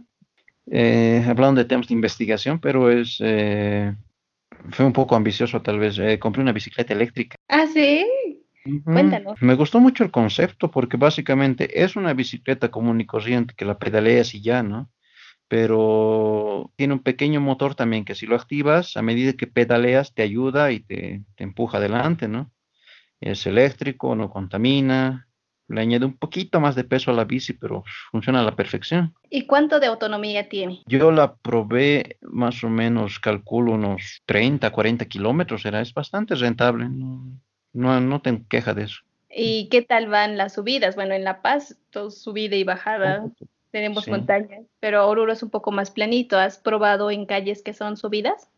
Eh, 0.70 1.24
hablando 1.28 1.62
de 1.62 1.68
temas 1.68 1.88
de 1.88 1.94
investigación, 1.94 2.60
pero 2.60 2.92
es 2.92 3.18
eh, 3.22 3.94
fue 4.70 4.86
un 4.86 4.94
poco 4.94 5.16
ambicioso 5.16 5.62
tal 5.62 5.80
vez. 5.80 6.00
compré 6.20 6.42
una 6.42 6.52
bicicleta 6.52 6.94
eléctrica. 6.94 7.36
Ah, 7.48 7.68
sí. 7.68 8.06
Cuéntanos. 8.84 9.42
Me 9.42 9.56
gustó 9.56 9.80
mucho 9.80 10.04
el 10.04 10.12
concepto 10.12 10.72
porque 10.72 10.98
básicamente 10.98 11.84
es 11.84 11.96
una 11.96 12.14
bicicleta 12.14 12.70
común 12.70 13.02
y 13.02 13.06
corriente 13.06 13.54
que 13.56 13.66
la 13.66 13.78
pedaleas 13.78 14.34
y 14.34 14.42
ya, 14.42 14.64
¿no? 14.64 14.90
Pero 15.48 16.72
tiene 16.76 16.94
un 16.94 17.00
pequeño 17.00 17.40
motor 17.40 17.76
también 17.76 18.04
que 18.04 18.16
si 18.16 18.26
lo 18.26 18.36
activas, 18.36 18.98
a 18.98 19.02
medida 19.02 19.34
que 19.34 19.48
pedaleas 19.48 20.14
te 20.14 20.22
ayuda 20.22 20.72
y 20.72 20.82
te, 20.82 21.24
empuja 21.38 21.78
adelante, 21.78 22.28
¿no? 22.28 22.52
Es 23.22 23.48
eléctrico, 23.48 24.16
no 24.16 24.30
contamina, 24.30 25.28
le 25.70 25.82
añade 25.82 26.06
un 26.06 26.18
poquito 26.18 26.60
más 26.60 26.76
de 26.76 26.84
peso 26.84 27.12
a 27.12 27.14
la 27.14 27.26
bici, 27.26 27.54
pero 27.54 27.84
funciona 28.12 28.42
a 28.42 28.44
la 28.44 28.56
perfección. 28.56 29.14
¿Y 29.30 29.46
cuánto 29.46 29.80
de 29.80 29.88
autonomía 29.88 30.50
tiene? 30.50 30.84
Yo 30.86 31.12
la 31.12 31.36
probé 31.36 32.18
más 32.22 32.64
o 32.64 32.70
menos, 32.70 33.20
calculo 33.20 33.74
unos 33.74 34.22
30, 34.26 34.70
40 34.70 35.06
kilómetros, 35.06 35.66
era, 35.66 35.82
es 35.82 35.94
bastante 35.94 36.36
rentable. 36.36 36.90
¿no? 36.90 37.40
No, 37.78 38.02
no 38.02 38.22
tengo 38.24 38.44
queja 38.50 38.74
de 38.74 38.86
eso. 38.86 39.02
¿Y 39.30 39.70
qué 39.70 39.84
tal 39.84 40.08
van 40.08 40.36
las 40.36 40.56
subidas? 40.56 40.96
Bueno, 40.96 41.14
en 41.14 41.24
La 41.24 41.44
Paz, 41.44 41.78
todo 41.92 42.10
subida 42.10 42.56
y 42.56 42.64
bajada, 42.64 43.24
tenemos 43.70 44.08
montañas, 44.08 44.66
pero 44.80 45.08
Oruro 45.08 45.32
es 45.32 45.44
un 45.44 45.52
poco 45.52 45.72
más 45.72 45.92
planito. 45.92 46.40
¿Has 46.40 46.58
probado 46.58 47.12
en 47.12 47.28
calles 47.28 47.62
que 47.62 47.76
son 47.76 47.96
subidas? 47.96 48.50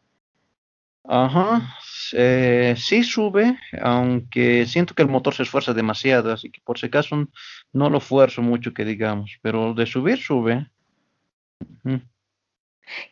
Ajá, 1.03 1.75
eh, 2.13 2.75
sí 2.77 3.03
sube, 3.03 3.57
aunque 3.81 4.65
siento 4.65 4.93
que 4.95 5.01
el 5.01 5.09
motor 5.09 5.33
se 5.33 5.43
esfuerza 5.43 5.73
demasiado, 5.73 6.31
así 6.31 6.49
que 6.49 6.61
por 6.63 6.79
si 6.79 6.85
acaso 6.85 7.27
no 7.73 7.89
lo 7.89 7.97
esfuerzo 7.97 8.41
mucho 8.41 8.73
que 8.73 8.85
digamos, 8.85 9.37
pero 9.41 9.73
de 9.73 9.85
subir 9.85 10.19
sube. 10.19 10.65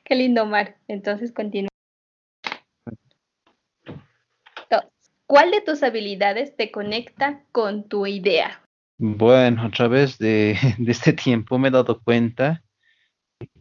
Qué 0.05 0.15
lindo, 0.15 0.45
Mar. 0.45 0.77
Entonces 0.87 1.33
continúa. 1.33 1.69
¿Cuál 5.27 5.51
de 5.51 5.59
tus 5.59 5.83
habilidades 5.83 6.55
te 6.55 6.71
conecta 6.71 7.43
con 7.51 7.87
tu 7.89 8.07
idea? 8.07 8.61
Bueno, 8.97 9.63
a 9.63 9.69
través 9.69 10.17
de, 10.19 10.57
este 10.87 11.13
tiempo 11.13 11.59
me 11.59 11.67
he 11.67 11.71
dado 11.71 11.99
cuenta 12.01 12.63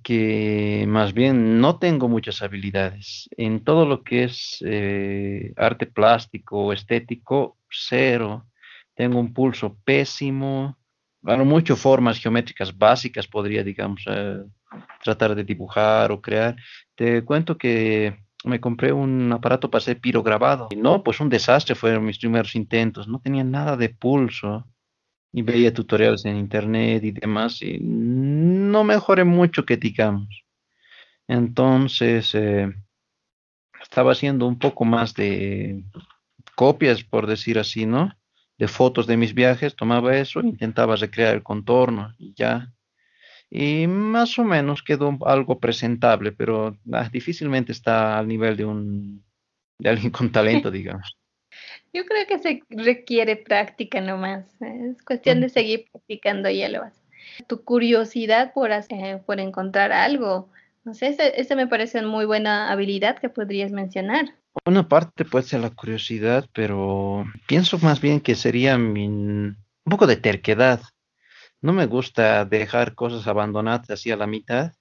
que 0.03 0.87
más 0.89 1.13
bien 1.13 1.61
no 1.61 1.79
tengo 1.79 2.09
muchas 2.09 2.41
habilidades. 2.41 3.29
En 3.37 3.65
todo 3.65 3.85
lo 3.85 4.05
que 4.05 4.25
es 4.25 4.65
eh, 4.65 5.53
arte 5.57 5.87
plástico 5.87 6.67
o 6.67 6.73
estético, 6.73 7.59
cero. 7.69 8.47
Tengo 8.95 9.19
un 9.19 9.35
pulso 9.35 9.77
pésimo, 9.85 10.79
bueno, 11.21 11.45
mucho 11.45 11.75
formas 11.75 12.19
geométricas 12.19 12.79
básicas 12.79 13.27
podría, 13.27 13.65
digamos, 13.65 14.05
eh, 14.07 14.45
tratar 15.03 15.35
de 15.35 15.43
dibujar 15.43 16.13
o 16.13 16.21
crear. 16.21 16.57
Te 16.95 17.25
cuento 17.25 17.59
que 17.59 18.17
me 18.47 18.61
compré 18.61 18.93
un 18.93 19.33
aparato 19.33 19.71
para 19.71 19.83
hacer 19.83 20.01
pirograbado. 20.01 20.69
Y 20.71 20.77
no, 20.77 21.03
pues 21.03 21.21
un 21.21 21.29
desastre 21.29 21.75
fueron 21.75 22.05
mis 22.05 22.19
primeros 22.19 22.55
intentos. 22.55 23.09
No 23.09 23.21
tenía 23.21 23.45
nada 23.45 23.77
de 23.77 23.89
pulso. 23.89 24.67
Y 25.33 25.43
veía 25.43 25.75
tutoriales 25.75 26.25
en 26.25 26.37
internet 26.37 27.05
y 27.05 27.11
demás. 27.11 27.61
Y 27.61 27.79
no 27.81 28.85
mejoré 28.85 29.25
mucho 29.25 29.67
que 29.67 29.77
digamos. 29.77 30.45
Entonces, 31.29 32.35
eh, 32.35 32.73
estaba 33.83 34.13
haciendo 34.13 34.47
un 34.47 34.59
poco 34.59 34.85
más 34.85 35.15
de 35.15 35.85
copias, 36.55 37.05
por 37.05 37.27
decir 37.27 37.59
así, 37.59 37.87
¿no? 37.87 38.13
De 38.59 38.69
fotos 38.69 39.07
de 39.07 39.17
mis 39.17 39.35
viajes, 39.35 39.77
tomaba 39.77 40.17
eso, 40.17 40.41
intentaba 40.41 40.97
recrear 40.97 41.35
el 41.35 41.43
contorno 41.43 42.15
y 42.19 42.33
ya 42.35 42.73
y 43.51 43.87
más 43.87 44.39
o 44.39 44.45
menos 44.45 44.83
quedó 44.83 45.17
algo 45.25 45.59
presentable, 45.59 46.33
pero 46.33 46.77
ah, 46.93 47.09
difícilmente 47.11 47.73
está 47.73 48.19
al 48.19 48.29
nivel 48.29 48.57
de 48.57 48.65
un 48.65 49.25
de 49.79 49.91
alguien 49.91 50.11
con 50.11 50.33
talento, 50.33 50.71
digamos. 50.71 51.17
Yo 51.93 52.05
creo 52.05 52.27
que 52.27 52.39
se 52.39 52.63
requiere 52.69 53.37
práctica 53.37 54.01
nomás. 54.01 54.45
Es 54.61 55.03
cuestión 55.03 55.41
de 55.41 55.49
seguir 55.49 55.87
practicando 55.91 56.51
y 56.51 56.59
ya 56.59 56.69
lo 56.69 56.81
vas. 56.81 57.01
Tu 57.47 57.63
curiosidad 57.65 58.53
por, 58.53 58.73
hacer, 58.73 59.23
por 59.23 59.41
encontrar 59.41 59.93
algo, 59.93 60.51
no 60.85 60.95
sé, 60.95 61.17
esa 61.37 61.57
me 61.57 61.67
parece 61.67 61.99
una 61.99 62.09
muy 62.09 62.25
buena 62.25 62.71
habilidad 62.71 63.19
que 63.19 63.29
podrías 63.29 63.73
mencionar. 63.73 64.35
Una 64.65 64.89
parte 64.89 65.25
puede 65.25 65.45
ser 65.45 65.61
la 65.61 65.71
curiosidad, 65.71 66.49
pero 66.53 67.25
pienso 67.47 67.79
más 67.79 68.01
bien 68.01 68.21
que 68.21 68.35
sería 68.35 68.77
un 68.77 69.57
poco 69.85 70.07
de 70.07 70.17
terquedad 70.17 70.81
no 71.63 71.73
me 71.73 71.87
gusta 71.87 72.45
dejar 72.45 72.95
cosas 72.95 73.27
abandonadas 73.27 73.91
así 73.91 74.11
a 74.11 74.17
la 74.17 74.27
mitad. 74.27 74.73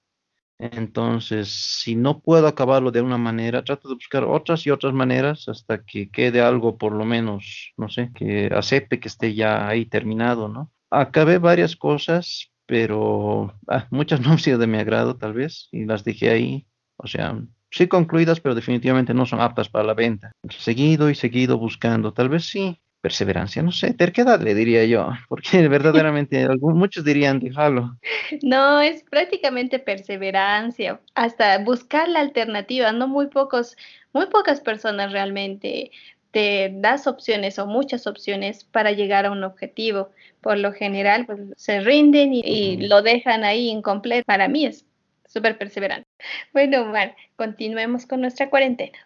Entonces, 0.58 1.48
si 1.48 1.96
no 1.96 2.20
puedo 2.20 2.46
acabarlo 2.46 2.90
de 2.90 3.02
una 3.02 3.18
manera, 3.18 3.62
trato 3.62 3.88
de 3.88 3.94
buscar 3.94 4.24
otras 4.24 4.66
y 4.66 4.70
otras 4.70 4.94
maneras 4.94 5.48
hasta 5.48 5.84
que 5.84 6.10
quede 6.10 6.40
algo 6.40 6.78
por 6.78 6.92
lo 6.92 7.04
menos, 7.04 7.74
no 7.76 7.88
sé, 7.90 8.10
que 8.14 8.46
acepte 8.54 8.98
que 8.98 9.08
esté 9.08 9.34
ya 9.34 9.68
ahí 9.68 9.84
terminado, 9.86 10.48
¿no? 10.48 10.70
Acabé 10.90 11.38
varias 11.38 11.76
cosas, 11.76 12.50
pero 12.64 13.54
ah, 13.68 13.86
muchas 13.90 14.20
no 14.22 14.32
han 14.32 14.38
sido 14.38 14.58
de 14.58 14.66
mi 14.66 14.78
agrado 14.78 15.16
tal 15.16 15.34
vez 15.34 15.68
y 15.72 15.84
las 15.84 16.04
dejé 16.04 16.30
ahí. 16.30 16.66
O 16.96 17.06
sea, 17.06 17.38
sí 17.70 17.88
concluidas, 17.88 18.40
pero 18.40 18.54
definitivamente 18.54 19.12
no 19.12 19.26
son 19.26 19.40
aptas 19.40 19.68
para 19.68 19.84
la 19.84 19.94
venta. 19.94 20.32
Seguido 20.48 21.10
y 21.10 21.14
seguido 21.14 21.58
buscando, 21.58 22.14
tal 22.14 22.30
vez 22.30 22.46
sí, 22.46 22.80
perseverancia, 23.06 23.62
no 23.62 23.70
sé, 23.70 23.94
terquedad 23.94 24.40
le 24.40 24.52
diría 24.52 24.84
yo, 24.84 25.10
porque 25.28 25.68
verdaderamente 25.68 26.44
muchos 26.60 27.04
dirían 27.04 27.38
déjalo. 27.38 27.96
No, 28.42 28.80
es 28.80 29.04
prácticamente 29.04 29.78
perseverancia, 29.78 31.00
hasta 31.14 31.58
buscar 31.58 32.08
la 32.08 32.18
alternativa, 32.18 32.90
no 32.90 33.06
muy 33.06 33.28
pocos, 33.28 33.76
muy 34.12 34.26
pocas 34.26 34.60
personas 34.60 35.12
realmente 35.12 35.92
te 36.32 36.72
das 36.74 37.06
opciones 37.06 37.60
o 37.60 37.68
muchas 37.68 38.08
opciones 38.08 38.64
para 38.64 38.90
llegar 38.90 39.24
a 39.24 39.30
un 39.30 39.44
objetivo. 39.44 40.10
Por 40.40 40.58
lo 40.58 40.72
general, 40.72 41.26
pues 41.26 41.38
se 41.56 41.78
rinden 41.80 42.34
y, 42.34 42.40
y 42.40 42.88
lo 42.88 43.02
dejan 43.02 43.44
ahí 43.44 43.68
incompleto. 43.68 44.24
Para 44.26 44.48
mí 44.48 44.66
es 44.66 44.84
súper 45.28 45.56
perseverante. 45.56 46.08
Bueno, 46.52 46.82
Omar, 46.82 47.14
continuemos 47.36 48.04
con 48.04 48.20
nuestra 48.20 48.50
cuarentena. 48.50 48.98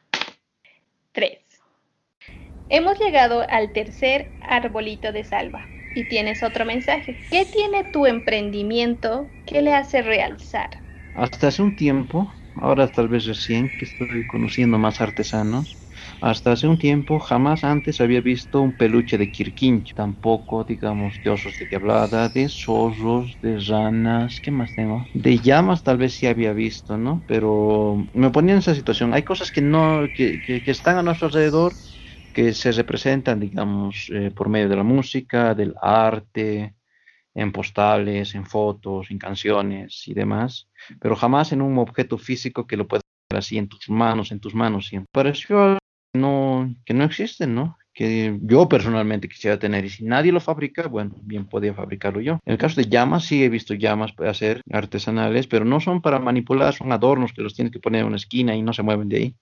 Tres. 1.13 1.50
Hemos 2.71 2.99
llegado 2.99 3.45
al 3.51 3.73
tercer 3.73 4.35
arbolito 4.41 5.13
de 5.13 5.25
salva 5.25 5.73
y 5.93 6.07
tienes 6.07 6.43
otro 6.43 6.65
mensaje. 6.65 7.21
¿Qué 7.31 7.45
tiene 7.45 7.85
tu 7.85 8.07
emprendimiento 8.07 9.35
que 9.45 9.61
le 9.61 9.75
hace 9.75 10.01
realzar? 10.01 10.71
Hasta 11.13 11.49
hace 11.49 11.63
un 11.63 11.75
tiempo, 11.77 12.33
ahora 12.55 12.89
tal 12.89 13.09
vez 13.09 13.27
recién 13.27 13.71
que 13.71 13.85
estoy 13.85 14.25
conociendo 14.27 14.79
más 14.79 15.01
artesanos, 15.01 15.79
hasta 16.21 16.53
hace 16.53 16.69
un 16.69 16.79
tiempo 16.79 17.19
jamás 17.19 17.65
antes 17.65 18.01
había 18.01 18.21
visto 18.21 18.63
un 18.63 18.77
peluche 18.77 19.19
de 19.19 19.31
quirquincho, 19.31 19.93
tampoco 19.95 20.65
digamos 20.65 21.21
de 21.23 21.31
osos 21.31 21.59
de 21.59 21.67
de 22.33 22.49
zorros, 22.49 23.39
de 23.43 23.59
ranas, 23.59 24.41
¿qué 24.41 24.51
más 24.53 24.75
tengo? 24.75 25.09
De 25.13 25.39
llamas 25.39 25.83
tal 25.83 25.99
vez 25.99 26.15
sí 26.15 26.27
había 26.27 26.53
visto, 26.53 26.97
¿no? 26.97 27.25
Pero 27.27 28.07
me 28.13 28.31
ponía 28.31 28.55
en 28.55 28.61
esa 28.61 28.75
situación. 28.75 29.13
Hay 29.13 29.25
cosas 29.25 29.51
que 29.51 29.61
no, 29.63 30.09
que 30.15 30.63
están 30.67 30.97
a 30.97 31.03
nuestro 31.03 31.27
alrededor 31.27 31.75
que 32.33 32.53
se 32.53 32.73
representan, 32.73 33.41
digamos, 33.41 34.11
eh, 34.13 34.31
por 34.31 34.49
medio 34.49 34.69
de 34.69 34.77
la 34.77 34.83
música, 34.83 35.55
del 35.55 35.75
arte, 35.81 36.75
en 37.35 37.53
postales, 37.53 38.35
en 38.35 38.45
fotos, 38.45 39.11
en 39.11 39.19
canciones 39.19 40.07
y 40.07 40.15
demás, 40.15 40.69
pero 41.01 41.17
jamás 41.17 41.53
en 41.53 41.63
un 41.63 41.79
objeto 41.79 42.19
físico 42.19 42.67
que 42.67 42.77
lo 42.77 42.89
puedas 42.89 43.03
ver 43.31 43.39
así 43.39 43.59
en 43.59 43.69
tus 43.69 43.89
manos, 43.89 44.33
en 44.33 44.41
tus 44.41 44.55
manos. 44.55 44.93
Y 44.93 45.01
pareció 45.13 45.79
no, 46.15 46.75
que 46.85 46.95
no 46.95 47.05
existe, 47.05 47.47
¿no? 47.47 47.79
Que 47.93 48.39
yo 48.43 48.69
personalmente 48.69 49.29
quisiera 49.29 49.59
tener, 49.59 49.85
y 49.85 49.91
si 49.91 50.05
nadie 50.05 50.33
lo 50.33 50.41
fabrica, 50.41 50.87
bueno, 50.89 51.15
bien 51.23 51.47
podía 51.47 51.75
fabricarlo 51.75 52.21
yo. 52.21 52.39
En 52.45 52.53
el 52.53 52.59
caso 52.59 52.81
de 52.81 52.89
llamas, 52.89 53.25
sí 53.25 53.43
he 53.43 53.49
visto 53.49 53.75
llamas 53.75 54.13
hacer 54.19 54.63
artesanales, 54.73 55.47
pero 55.47 55.65
no 55.65 55.81
son 55.81 56.01
para 56.01 56.19
manipular, 56.19 56.75
son 56.75 56.93
adornos 56.93 57.33
que 57.33 57.43
los 57.43 57.55
tienes 57.55 57.73
que 57.73 57.81
poner 57.81 58.03
en 58.03 58.09
una 58.09 58.17
esquina 58.17 58.55
y 58.55 58.63
no 58.63 58.73
se 58.73 58.83
mueven 58.83 59.09
de 59.09 59.17
ahí. 59.17 59.35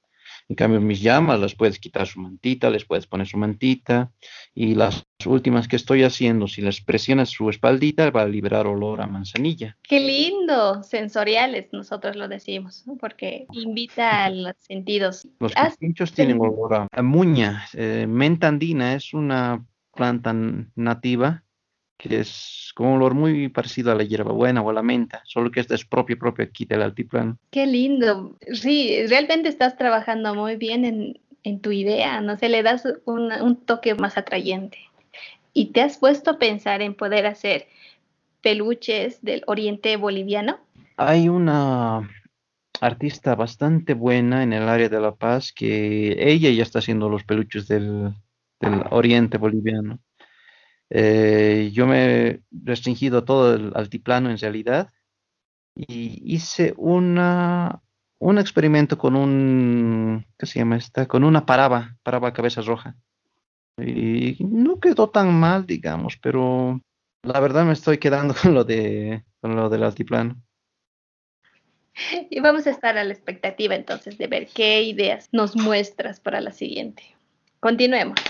En 0.49 0.57
cambio, 0.57 0.81
mis 0.81 1.03
llamas 1.03 1.39
las 1.41 1.55
puedes 1.55 1.79
quitar 1.79 2.07
su 2.07 2.21
mantita, 2.21 2.71
les 2.71 2.87
puedes 2.87 3.07
poner 3.07 3.27
su 3.27 3.37
mantita. 3.37 4.11
Y 4.55 4.75
las 4.75 5.07
últimas 5.27 5.69
que 5.69 5.77
estoy 5.77 6.05
haciendo, 6.05 6.49
si 6.49 6.63
les 6.63 6.81
presionas 6.81 7.29
su 7.29 7.51
espaldita, 7.51 8.11
va 8.11 8.23
a 8.23 8.27
liberar 8.27 8.67
olor 8.67 9.03
a 9.03 9.07
manzanilla. 9.07 9.77
Qué 9.83 10.01
lindo, 10.01 10.83
sensoriales, 10.83 11.67
nosotros 11.73 12.17
lo 12.17 12.29
decimos, 12.29 12.85
porque 12.99 13.47
invita 13.53 14.25
a 14.25 14.31
los 14.31 14.55
sentidos. 14.59 15.29
Los 15.39 15.53
pinchos 15.79 16.13
tienen 16.13 16.41
olor 16.41 16.89
a, 16.91 17.03
muña. 17.03 17.67
Eh, 17.75 18.07
menta 18.09 18.49
andina 18.49 18.95
es 18.95 19.13
una 19.13 19.67
planta 19.93 20.35
nativa 20.77 21.45
que 21.99 22.21
es 22.21 22.71
con 22.75 22.87
un 22.87 22.97
olor 22.97 23.15
muy 23.15 23.49
parecido 23.49 23.91
a 23.91 23.95
la 23.97 24.05
hierbabuena 24.05 24.63
o 24.63 24.71
a 24.71 24.73
la 24.73 24.83
menta, 24.83 25.21
solo 25.25 25.51
que 25.51 25.61
esta 25.61 25.75
es 25.75 25.85
propia, 25.85 26.17
propia 26.17 26.45
aquí 26.45 26.65
del 26.65 26.83
altiplano. 26.83 27.37
Qué 27.51 27.67
lindo. 27.67 28.39
Sí, 28.53 29.05
realmente 29.09 29.49
estás 29.49 29.77
trabajando 29.77 30.35
muy 30.35 30.57
bien 30.57 30.85
en, 30.85 31.21
en 31.43 31.61
tu 31.61 31.73
idea, 31.73 32.21
no 32.21 32.37
sé, 32.37 32.49
le 32.49 32.63
das 32.63 32.85
un, 33.05 33.33
un 33.33 33.57
toque 33.57 33.95
más 33.95 34.17
atrayente. 34.17 34.79
¿Y 35.53 35.67
te 35.67 35.81
has 35.81 35.99
puesto 35.99 36.31
a 36.31 36.39
pensar 36.39 36.83
en 36.83 36.95
poder 36.95 37.27
hacer 37.27 37.67
peluches 38.43 39.21
del 39.23 39.43
oriente 39.47 39.97
boliviano? 39.97 40.59
Hay 40.97 41.29
una 41.29 42.09
artista 42.81 43.35
bastante 43.35 43.95
buena 43.95 44.45
en 44.45 44.53
el 44.53 44.69
área 44.69 44.89
de 44.89 45.01
La 45.01 45.17
Paz 45.17 45.53
que 45.53 46.17
ella 46.19 46.51
ya 46.51 46.63
está 46.63 46.79
haciendo 46.79 47.09
los 47.09 47.25
peluches 47.25 47.67
del, 47.67 48.13
del 48.61 48.85
oriente 48.91 49.37
boliviano. 49.37 49.99
Eh, 50.91 51.71
yo 51.73 51.87
me 51.87 52.27
he 52.27 52.41
restringido 52.51 53.25
todo 53.25 53.55
el 53.55 53.73
altiplano 53.75 54.31
en 54.31 54.39
realidad 54.39 54.91
y 55.75 56.35
hice 56.35 56.75
una, 56.77 57.83
un 58.19 58.39
experimento 58.39 58.99
con 58.99 59.15
un, 59.15 60.27
¿qué 60.39 60.47
se 60.47 60.59
llama 60.59 60.77
esta? 60.77 61.07
Con 61.07 61.25
una 61.25 61.47
paraba, 61.47 61.97
paraba 62.03 62.33
cabeza 62.33 62.63
roja. 62.63 62.97
Y 63.79 64.37
no 64.41 64.81
quedó 64.81 65.09
tan 65.11 65.39
mal, 65.39 65.67
digamos, 65.67 66.17
pero 66.21 66.81
la 67.23 67.39
verdad 67.41 67.65
me 67.65 67.73
estoy 67.73 67.99
quedando 67.99 68.35
con 68.43 68.55
lo, 68.55 68.65
de, 68.65 69.25
con 69.41 69.55
lo 69.55 69.69
del 69.69 69.85
altiplano. 69.85 70.37
Y 72.31 72.41
vamos 72.41 72.67
a 72.67 72.71
estar 72.71 72.97
a 72.97 73.05
la 73.05 73.13
expectativa 73.13 73.75
entonces 73.75 74.19
de 74.19 74.29
ver 74.29 74.49
qué 74.53 74.83
ideas 74.83 75.29
nos 75.33 75.57
muestras 75.57 76.21
para 76.21 76.41
la 76.41 76.53
siguiente. 76.53 77.03
Continuemos. 77.61 78.21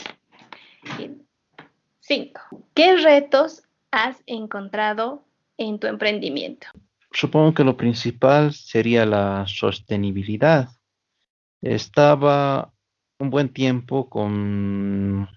5. 2.09 2.41
¿Qué 2.75 2.97
retos 2.97 3.63
has 3.91 4.17
encontrado 4.27 5.27
en 5.59 5.79
tu 5.79 5.87
emprendimiento? 5.87 6.67
Supongo 7.13 7.53
que 7.53 7.65
lo 7.65 7.77
principal 7.77 8.55
sería 8.55 9.05
la 9.05 9.45
sostenibilidad. 9.47 10.71
Estaba 11.61 12.73
un 13.19 13.31
buen 13.31 13.51
tiempo 13.51 14.09
con, 14.09 15.29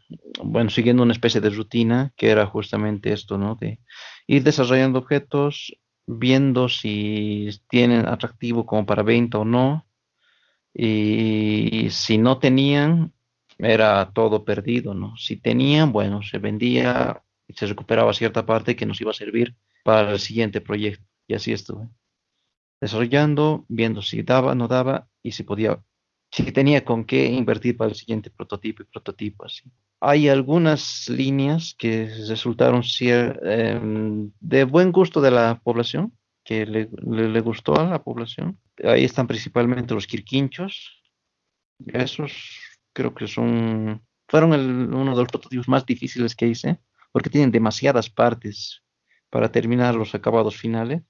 bueno, 0.43 0.69
siguiendo 0.69 1.03
una 1.03 1.13
especie 1.13 1.41
de 1.41 1.49
rutina 1.49 2.13
que 2.15 2.29
era 2.29 2.45
justamente 2.45 3.11
esto, 3.11 3.37
¿no? 3.37 3.55
De 3.55 3.79
ir 4.27 4.43
desarrollando 4.43 4.99
objetos, 4.99 5.75
viendo 6.07 6.69
si 6.69 7.49
tienen 7.69 8.07
atractivo 8.07 8.65
como 8.65 8.85
para 8.85 9.03
venta 9.03 9.39
o 9.39 9.45
no. 9.45 9.85
Y 10.73 11.87
si 11.89 12.17
no 12.17 12.37
tenían, 12.39 13.13
era 13.61 14.11
todo 14.13 14.43
perdido, 14.43 14.93
¿no? 14.93 15.15
Si 15.17 15.37
tenían, 15.37 15.91
bueno, 15.91 16.21
se 16.23 16.39
vendía 16.39 17.23
se 17.55 17.67
recuperaba 17.67 18.13
cierta 18.13 18.45
parte 18.45 18.75
que 18.75 18.85
nos 18.85 18.99
iba 19.01 19.11
a 19.11 19.15
servir 19.15 19.55
para 19.83 20.11
el 20.11 20.19
siguiente 20.19 20.61
proyecto. 20.61 21.05
Y 21.27 21.33
así 21.33 21.53
estuve. 21.53 21.87
Desarrollando, 22.79 23.65
viendo 23.67 24.01
si 24.01 24.23
daba, 24.23 24.55
no 24.55 24.67
daba 24.67 25.07
y 25.21 25.31
si 25.31 25.43
podía, 25.43 25.83
si 26.31 26.51
tenía 26.51 26.83
con 26.83 27.05
qué 27.05 27.25
invertir 27.25 27.77
para 27.77 27.89
el 27.89 27.95
siguiente 27.95 28.29
prototipo 28.31 28.81
y 28.83 28.85
prototipo 28.85 29.45
así. 29.45 29.63
hay 29.99 30.29
algunas 30.29 31.07
líneas 31.09 31.75
que 31.77 32.07
resultaron 32.27 32.81
em, 32.99 34.31
de 34.39 34.63
buen 34.63 34.91
gusto 34.91 35.21
de 35.21 35.31
la 35.31 35.61
población, 35.63 36.17
que 36.43 36.65
le, 36.65 36.89
le, 37.07 37.39
gustó 37.41 37.79
a 37.79 37.85
la 37.85 38.03
población. 38.03 38.57
Ahí 38.83 39.03
están 39.03 39.27
principalmente 39.27 39.93
los 39.93 40.07
quirquinchos. 40.07 41.03
Esos 41.85 42.31
creo 42.93 43.13
que 43.13 43.27
son, 43.27 44.01
fueron 44.27 44.51
uno 44.53 45.11
de 45.11 45.21
los 45.21 45.29
prototipos 45.29 45.67
más 45.67 45.85
difíciles 45.85 46.35
que 46.35 46.47
hice, 46.47 46.79
porque 47.11 47.29
tienen 47.29 47.51
demasiadas 47.51 48.09
partes 48.09 48.83
para 49.29 49.51
terminar 49.51 49.95
los 49.95 50.13
acabados 50.15 50.57
finales. 50.57 51.01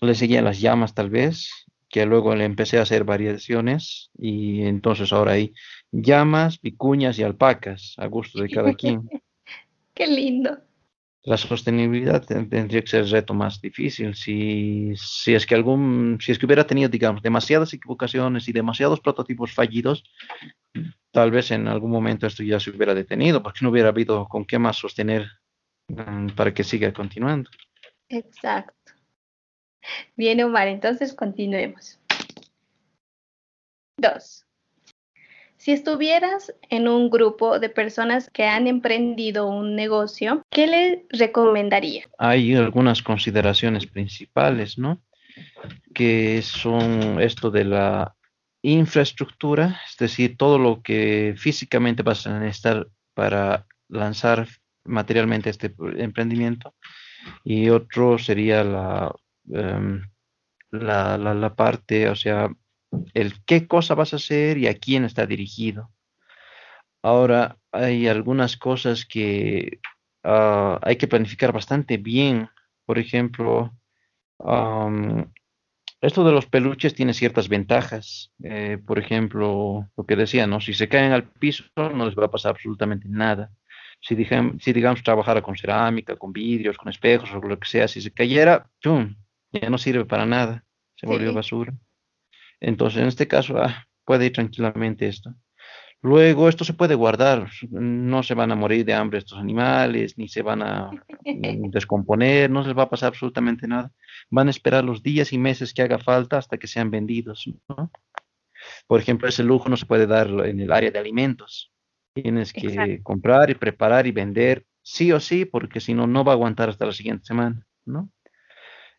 Le 0.00 0.14
seguían 0.14 0.44
las 0.44 0.60
llamas 0.60 0.94
tal 0.94 1.10
vez, 1.10 1.50
que 1.88 2.04
luego 2.04 2.34
le 2.34 2.44
empecé 2.44 2.78
a 2.78 2.82
hacer 2.82 3.04
variaciones 3.04 4.10
y 4.18 4.62
entonces 4.62 5.12
ahora 5.12 5.32
hay 5.32 5.54
llamas, 5.92 6.58
picuñas 6.58 7.18
y 7.18 7.22
alpacas 7.22 7.94
a 7.96 8.06
gusto 8.06 8.42
de 8.42 8.50
cada 8.50 8.74
quien. 8.74 9.08
Qué 9.94 10.06
lindo. 10.06 10.58
La 11.22 11.36
sostenibilidad 11.36 12.24
tendría 12.24 12.82
que 12.82 12.86
ser 12.86 13.00
el 13.00 13.10
reto 13.10 13.34
más 13.34 13.60
difícil. 13.60 14.14
Si, 14.14 14.92
si, 14.94 15.34
es 15.34 15.44
que 15.44 15.56
algún, 15.56 16.18
si 16.20 16.30
es 16.30 16.38
que 16.38 16.46
hubiera 16.46 16.66
tenido, 16.66 16.88
digamos, 16.88 17.20
demasiadas 17.20 17.72
equivocaciones 17.72 18.46
y 18.46 18.52
demasiados 18.52 19.00
prototipos 19.00 19.52
fallidos, 19.52 20.04
tal 21.16 21.30
vez 21.30 21.50
en 21.50 21.66
algún 21.66 21.90
momento 21.90 22.26
esto 22.26 22.42
ya 22.42 22.60
se 22.60 22.68
hubiera 22.68 22.92
detenido, 22.92 23.42
porque 23.42 23.60
no 23.62 23.70
hubiera 23.70 23.88
habido 23.88 24.28
con 24.28 24.44
qué 24.44 24.58
más 24.58 24.76
sostener 24.76 25.26
mm, 25.88 26.32
para 26.36 26.52
que 26.52 26.62
siga 26.62 26.92
continuando. 26.92 27.48
Exacto. 28.10 28.92
Bien, 30.14 30.42
Omar, 30.42 30.68
entonces 30.68 31.14
continuemos. 31.14 31.98
Dos. 33.96 34.44
Si 35.56 35.72
estuvieras 35.72 36.54
en 36.68 36.86
un 36.86 37.08
grupo 37.08 37.60
de 37.60 37.70
personas 37.70 38.28
que 38.28 38.44
han 38.44 38.66
emprendido 38.66 39.48
un 39.48 39.74
negocio, 39.74 40.42
¿qué 40.50 40.66
le 40.66 41.06
recomendaría? 41.08 42.04
Hay 42.18 42.54
algunas 42.54 43.00
consideraciones 43.00 43.86
principales, 43.86 44.76
¿no? 44.76 45.00
Que 45.94 46.42
son 46.42 47.22
esto 47.22 47.50
de 47.50 47.64
la 47.64 48.16
infraestructura, 48.72 49.80
es 49.88 49.96
decir, 49.96 50.36
todo 50.36 50.58
lo 50.58 50.82
que 50.82 51.34
físicamente 51.36 52.02
vas 52.02 52.26
a 52.26 52.38
necesitar 52.38 52.88
para 53.14 53.66
lanzar 53.88 54.48
materialmente 54.84 55.50
este 55.50 55.74
emprendimiento. 55.98 56.74
Y 57.44 57.70
otro 57.70 58.18
sería 58.18 58.64
la, 58.64 59.14
em, 59.50 60.02
la, 60.70 61.16
la 61.18 61.54
parte, 61.54 62.08
o 62.08 62.16
sea, 62.16 62.50
el 63.14 63.44
qué 63.44 63.66
cosa 63.66 63.94
vas 63.94 64.12
a 64.12 64.16
hacer 64.16 64.58
y 64.58 64.66
a 64.66 64.78
quién 64.78 65.04
está 65.04 65.26
dirigido. 65.26 65.90
Ahora, 67.02 67.58
hay 67.70 68.08
algunas 68.08 68.56
cosas 68.56 69.06
que 69.06 69.78
ah, 70.24 70.78
hay 70.82 70.96
que 70.96 71.08
planificar 71.08 71.52
bastante 71.52 71.98
bien. 71.98 72.48
Por 72.84 72.98
ejemplo, 72.98 73.72
esto 76.00 76.24
de 76.24 76.32
los 76.32 76.46
peluches 76.46 76.94
tiene 76.94 77.14
ciertas 77.14 77.48
ventajas. 77.48 78.32
Eh, 78.42 78.78
por 78.84 78.98
ejemplo, 78.98 79.88
lo 79.96 80.06
que 80.06 80.16
decía, 80.16 80.46
¿no? 80.46 80.60
Si 80.60 80.74
se 80.74 80.88
caen 80.88 81.12
al 81.12 81.24
piso, 81.24 81.64
no 81.76 82.04
les 82.04 82.14
va 82.14 82.26
a 82.26 82.30
pasar 82.30 82.50
absolutamente 82.52 83.08
nada. 83.08 83.50
Si, 84.00 84.14
digamos, 84.14 84.62
si 84.62 84.72
digamos 84.72 85.02
trabajara 85.02 85.42
con 85.42 85.56
cerámica, 85.56 86.16
con 86.16 86.32
vidrios, 86.32 86.76
con 86.76 86.88
espejos 86.88 87.30
o 87.32 87.40
lo 87.40 87.58
que 87.58 87.68
sea, 87.68 87.88
si 87.88 88.00
se 88.00 88.12
cayera, 88.12 88.68
¡pum! 88.82 89.16
ya 89.52 89.70
no 89.70 89.78
sirve 89.78 90.04
para 90.04 90.26
nada. 90.26 90.64
Se 90.96 91.06
volvió 91.06 91.32
basura. 91.32 91.74
Entonces, 92.60 93.00
en 93.00 93.08
este 93.08 93.26
caso, 93.26 93.58
ah, 93.58 93.86
puede 94.04 94.26
ir 94.26 94.32
tranquilamente 94.32 95.08
esto. 95.08 95.34
Luego, 96.02 96.48
esto 96.48 96.64
se 96.64 96.74
puede 96.74 96.94
guardar, 96.94 97.48
no 97.70 98.22
se 98.22 98.34
van 98.34 98.52
a 98.52 98.54
morir 98.54 98.84
de 98.84 98.94
hambre 98.94 99.18
estos 99.18 99.38
animales, 99.38 100.16
ni 100.18 100.28
se 100.28 100.42
van 100.42 100.62
a 100.62 100.90
descomponer, 101.24 102.50
no 102.50 102.62
les 102.62 102.76
va 102.76 102.84
a 102.84 102.90
pasar 102.90 103.08
absolutamente 103.08 103.66
nada. 103.66 103.90
Van 104.30 104.46
a 104.48 104.50
esperar 104.50 104.84
los 104.84 105.02
días 105.02 105.32
y 105.32 105.38
meses 105.38 105.72
que 105.74 105.82
haga 105.82 105.98
falta 105.98 106.38
hasta 106.38 106.58
que 106.58 106.66
sean 106.66 106.90
vendidos. 106.90 107.50
Por 108.86 109.00
ejemplo, 109.00 109.28
ese 109.28 109.42
lujo 109.42 109.68
no 109.68 109.76
se 109.76 109.86
puede 109.86 110.06
dar 110.06 110.28
en 110.28 110.60
el 110.60 110.72
área 110.72 110.90
de 110.90 110.98
alimentos. 110.98 111.72
Tienes 112.14 112.52
que 112.52 113.00
comprar 113.02 113.50
y 113.50 113.54
preparar 113.54 114.06
y 114.06 114.12
vender 114.12 114.64
sí 114.82 115.12
o 115.12 115.20
sí, 115.20 115.44
porque 115.44 115.80
si 115.80 115.92
no, 115.92 116.06
no 116.06 116.24
va 116.24 116.32
a 116.32 116.34
aguantar 116.34 116.68
hasta 116.68 116.86
la 116.86 116.92
siguiente 116.92 117.26
semana, 117.26 117.66
¿no? 117.84 118.10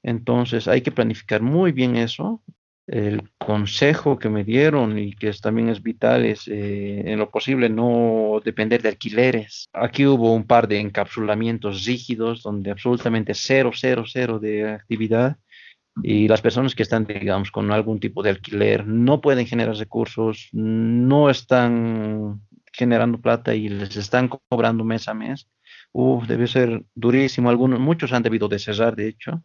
Entonces 0.03 0.67
hay 0.67 0.81
que 0.81 0.91
planificar 0.91 1.41
muy 1.41 1.71
bien 1.71 1.95
eso 1.95 2.43
el 2.87 3.29
consejo 3.37 4.17
que 4.17 4.29
me 4.29 4.45
dieron 4.45 4.97
y 4.97 5.13
que 5.13 5.31
también 5.33 5.67
es 5.67 5.83
vital 5.83 6.25
es 6.25 6.47
eh, 6.47 7.03
en 7.05 7.19
lo 7.19 7.29
posible 7.29 7.69
no 7.69 8.41
depender 8.43 8.81
de 8.81 8.89
alquileres. 8.89 9.67
Aquí 9.73 10.05
hubo 10.05 10.33
un 10.33 10.47
par 10.47 10.67
de 10.69 10.79
encapsulamientos 10.79 11.85
rígidos 11.85 12.43
donde 12.43 12.71
absolutamente 12.71 13.33
cero, 13.33 13.71
cero, 13.73 14.05
cero 14.07 14.39
de 14.39 14.69
actividad 14.69 15.37
y 16.01 16.27
las 16.27 16.41
personas 16.41 16.75
que 16.75 16.83
están, 16.83 17.05
digamos, 17.05 17.51
con 17.51 17.71
algún 17.71 17.99
tipo 17.99 18.23
de 18.23 18.29
alquiler 18.29 18.87
no 18.87 19.19
pueden 19.19 19.47
generar 19.47 19.75
recursos, 19.75 20.47
no 20.53 21.29
están 21.29 22.41
generando 22.71 23.19
plata 23.19 23.53
y 23.55 23.67
les 23.67 23.97
están 23.97 24.29
cobrando 24.29 24.83
mes 24.83 25.07
a 25.07 25.13
mes. 25.13 25.49
Debe 26.27 26.45
ser 26.47 26.83
durísimo. 26.93 27.49
Algunos, 27.49 27.79
muchos 27.79 28.13
han 28.13 28.21
debido 28.21 28.47
de 28.47 28.59
cerrar, 28.59 28.95
de 28.95 29.07
hecho 29.07 29.43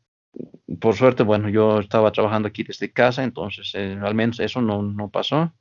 por 0.80 0.96
suerte, 0.96 1.22
bueno, 1.22 1.48
yo 1.48 1.80
estaba 1.80 2.12
trabajando 2.12 2.48
aquí 2.48 2.62
desde 2.62 2.92
casa, 2.92 3.22
entonces 3.22 3.70
eh, 3.74 3.98
al 4.02 4.14
menos 4.14 4.40
eso 4.40 4.60
no, 4.60 4.82
no, 4.82 5.10
pasó. 5.10 5.52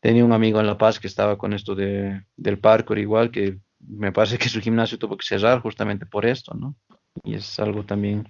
Tenía 0.00 0.24
un 0.24 0.32
amigo 0.32 0.60
en 0.60 0.66
La 0.66 0.78
Paz 0.78 1.00
que 1.00 1.06
estaba 1.06 1.38
con 1.38 1.52
esto 1.52 1.74
de, 1.74 2.22
del 2.36 2.58
parkour 2.58 2.98
igual, 2.98 3.30
que 3.30 3.58
me 3.80 4.12
parece 4.12 4.38
que 4.38 4.48
su 4.48 4.60
gimnasio 4.60 4.98
tuvo 4.98 5.16
que 5.16 5.26
cerrar 5.26 5.60
justamente 5.60 6.06
por 6.06 6.26
esto, 6.26 6.54
¿no? 6.54 6.76
Y 7.22 7.34
es 7.34 7.58
algo 7.58 7.84
también 7.84 8.28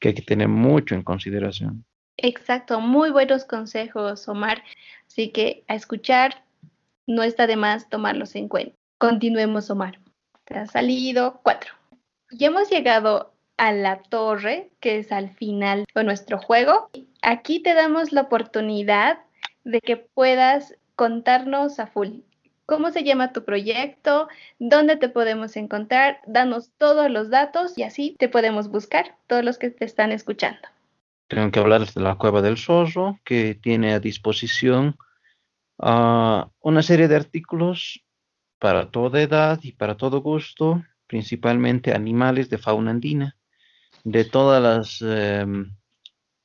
que 0.00 0.08
hay 0.08 0.14
que 0.14 0.22
tener 0.22 0.48
mucho 0.48 0.94
en 0.94 1.02
consideración. 1.02 1.84
Exacto, 2.16 2.80
muy 2.80 3.10
buenos 3.10 3.44
consejos, 3.44 4.28
Omar. 4.28 4.62
Así 5.06 5.30
que 5.30 5.64
a 5.68 5.74
escuchar, 5.74 6.44
no 7.06 7.22
está 7.22 7.46
de 7.46 7.56
más 7.56 7.88
tomarlos 7.88 8.34
en 8.34 8.48
cuenta. 8.48 8.76
Continuemos, 8.98 9.70
Omar. 9.70 9.98
Te 10.44 10.58
ha 10.58 10.66
salido 10.66 11.40
cuatro. 11.42 11.72
Ya 12.30 12.48
hemos 12.48 12.70
llegado 12.70 13.31
a 13.62 13.70
la 13.70 14.02
torre, 14.02 14.72
que 14.80 14.98
es 14.98 15.12
al 15.12 15.30
final 15.30 15.84
de 15.94 16.02
nuestro 16.02 16.36
juego. 16.36 16.90
Aquí 17.22 17.60
te 17.62 17.74
damos 17.74 18.10
la 18.10 18.22
oportunidad 18.22 19.20
de 19.62 19.80
que 19.80 19.96
puedas 19.96 20.74
contarnos 20.96 21.78
a 21.78 21.86
full. 21.86 22.22
¿Cómo 22.66 22.90
se 22.90 23.04
llama 23.04 23.32
tu 23.32 23.44
proyecto? 23.44 24.26
¿Dónde 24.58 24.96
te 24.96 25.08
podemos 25.08 25.56
encontrar? 25.56 26.18
Danos 26.26 26.72
todos 26.76 27.08
los 27.08 27.30
datos 27.30 27.78
y 27.78 27.84
así 27.84 28.16
te 28.18 28.28
podemos 28.28 28.68
buscar, 28.68 29.14
todos 29.28 29.44
los 29.44 29.58
que 29.58 29.70
te 29.70 29.84
están 29.84 30.10
escuchando. 30.10 30.58
Tengo 31.28 31.52
que 31.52 31.60
hablarles 31.60 31.94
de 31.94 32.00
la 32.00 32.16
Cueva 32.16 32.42
del 32.42 32.58
Zorro, 32.58 33.20
que 33.24 33.54
tiene 33.54 33.92
a 33.92 34.00
disposición 34.00 34.96
ah, 35.78 36.50
una 36.58 36.82
serie 36.82 37.06
de 37.06 37.14
artículos 37.14 38.04
para 38.58 38.90
toda 38.90 39.22
edad 39.22 39.60
y 39.62 39.70
para 39.70 39.96
todo 39.96 40.20
gusto, 40.20 40.82
principalmente 41.06 41.94
animales 41.94 42.50
de 42.50 42.58
fauna 42.58 42.90
andina 42.90 43.36
de 44.04 44.24
todas 44.24 44.62
las 44.62 45.02
em, 45.02 45.76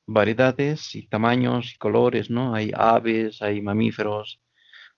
variedades 0.06 0.94
y 0.94 1.06
tamaños 1.06 1.74
y 1.74 1.78
colores, 1.78 2.30
¿no? 2.30 2.54
Hay 2.54 2.72
aves, 2.74 3.42
hay 3.42 3.60
mamíferos, 3.62 4.40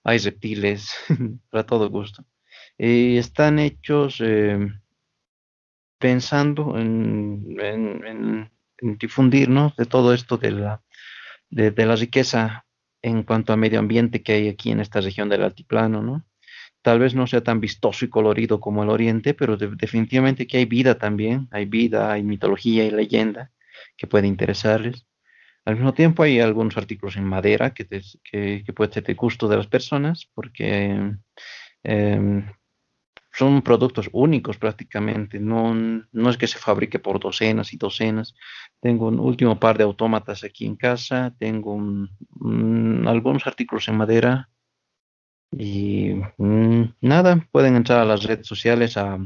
hay 0.03 0.19
reptiles, 0.19 0.93
para 1.49 1.65
todo 1.65 1.89
gusto. 1.89 2.25
Y 2.77 3.17
están 3.17 3.59
hechos 3.59 4.21
em, 4.21 4.81
pensando 5.99 6.77
en, 6.77 8.49
difundir, 8.99 9.49
¿no? 9.49 9.73
De 9.77 9.85
todo 9.85 10.13
esto 10.13 10.37
de 10.37 10.51
la, 10.51 10.83
de 11.49 11.85
la 11.85 11.95
riqueza 11.95 12.65
en 13.01 13.23
cuanto 13.23 13.53
a 13.53 13.57
medio 13.57 13.79
ambiente 13.79 14.23
que 14.23 14.33
hay 14.33 14.47
aquí 14.49 14.71
en 14.71 14.79
esta 14.79 15.01
región 15.01 15.29
del 15.29 15.43
altiplano, 15.43 16.01
¿no? 16.01 16.25
Tal 16.81 16.99
vez 16.99 17.15
no 17.15 17.27
sea 17.27 17.41
tan 17.41 17.59
vistoso 17.59 18.05
y 18.05 18.09
colorido 18.09 18.59
como 18.59 18.83
el 18.83 18.89
Oriente, 18.89 19.33
pero 19.33 19.57
definitivamente 19.57 20.47
que 20.47 20.57
hay 20.57 20.65
vida 20.65 20.97
también, 20.97 21.47
hay 21.51 21.65
vida, 21.65 22.11
hay 22.11 22.23
mitología 22.23 22.85
y 22.85 22.91
leyenda 22.91 23.51
que 23.97 24.07
puede 24.07 24.27
interesarles. 24.27 25.05
Al 25.65 25.75
mismo 25.75 25.93
tiempo 25.93 26.23
hay 26.23 26.39
algunos 26.39 26.75
artículos 26.77 27.17
en 27.17 27.25
madera 27.25 27.73
que, 27.73 27.87
que, 28.23 28.73
puede 28.73 28.93
ser 28.93 29.03
de 29.03 29.13
gusto 29.13 29.47
de 29.47 29.57
las 29.57 29.67
personas 29.67 30.27
porque 30.33 31.13
em, 31.83 32.47
son 33.31 33.61
productos 33.61 34.09
únicos 34.11 34.57
prácticamente, 34.57 35.39
no, 35.39 35.73
no 35.75 36.29
es 36.29 36.37
que 36.37 36.47
se 36.47 36.57
fabrique 36.57 36.97
por 36.97 37.19
docenas 37.19 37.73
y 37.73 37.77
docenas. 37.77 38.33
Tengo 38.79 39.07
un 39.07 39.19
último 39.19 39.59
par 39.59 39.77
de 39.77 39.83
autómatas 39.83 40.43
aquí 40.43 40.65
en 40.65 40.75
casa, 40.75 41.35
tengo 41.37 41.79
algunos 43.05 43.45
artículos 43.45 43.87
en 43.87 43.97
madera 43.97 44.49
y 45.51 46.13
mm, 46.37 46.95
nada, 47.01 47.47
pueden 47.51 47.75
entrar 47.75 47.99
a 47.99 48.05
las 48.05 48.23
redes 48.23 48.47
sociales, 48.47 48.97
a 48.97 49.19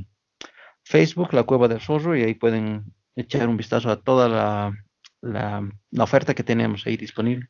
Facebook, 0.83 1.33
la 1.33 1.43
Cueva 1.43 1.67
del 1.67 1.81
Zorro, 1.81 2.15
y 2.15 2.23
ahí 2.23 2.33
pueden 2.33 2.93
echar 3.15 3.47
un 3.47 3.57
vistazo 3.57 3.89
a 3.89 4.01
toda 4.01 4.27
la, 4.27 4.73
la, 5.21 6.03
oferta 6.03 6.33
que 6.33 6.43
tenemos 6.43 6.85
ahí 6.85 6.97
disponible. 6.97 7.47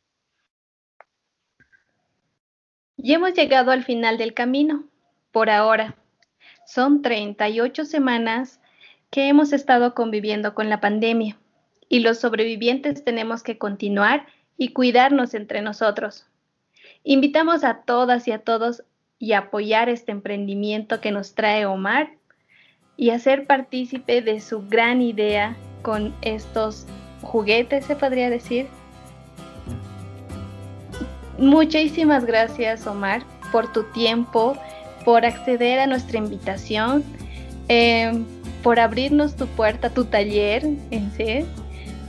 Y 2.98 3.14
hemos 3.14 3.34
llegado 3.34 3.72
al 3.72 3.84
final 3.84 4.18
del 4.18 4.34
camino, 4.34 4.86
por 5.32 5.50
ahora. 5.50 5.96
Son 6.66 7.02
38 7.02 7.86
semanas 7.86 8.60
que 9.10 9.28
hemos 9.28 9.54
estado 9.54 9.94
conviviendo 9.94 10.56
con 10.56 10.70
la 10.70 10.82
pandemia 10.82 11.38
y 11.88 12.00
los 12.00 12.20
sobrevivientes 12.20 13.04
tenemos 13.04 13.44
que 13.44 13.58
continuar 13.58 14.26
y 14.58 14.70
cuidarnos 14.74 15.34
entre 15.34 15.62
nosotros. 15.62 16.26
Invitamos 17.08 17.64
a 17.64 17.84
todas 17.84 18.28
y 18.28 18.32
a 18.32 18.40
todos 18.40 18.84
y 19.20 19.34
apoyar 19.34 19.90
este 19.90 20.12
emprendimiento 20.12 21.02
que 21.02 21.12
nos 21.12 21.36
trae 21.36 21.68
Omar 21.68 22.10
y 22.98 23.12
hacer 23.12 23.46
partícipe 23.46 24.24
de 24.24 24.40
su 24.42 24.68
gran 24.68 25.04
idea 25.04 25.56
con 25.84 26.16
estos 26.24 26.88
juguetes, 27.22 27.86
se 27.86 27.96
podría 27.96 28.32
decir. 28.32 28.66
Muchísimas 31.38 32.26
gracias, 32.26 32.88
Omar, 32.88 33.22
por 33.52 33.72
tu 33.72 33.84
tiempo, 33.92 34.58
por 35.06 35.26
acceder 35.26 35.80
a 35.80 35.86
nuestra 35.86 36.18
invitación, 36.18 37.04
eh, 37.70 38.20
por 38.64 38.80
abrirnos 38.80 39.36
tu 39.36 39.46
puerta, 39.46 39.92
tu 39.92 40.06
taller 40.06 40.66
en 40.90 41.12
sí, 41.12 41.46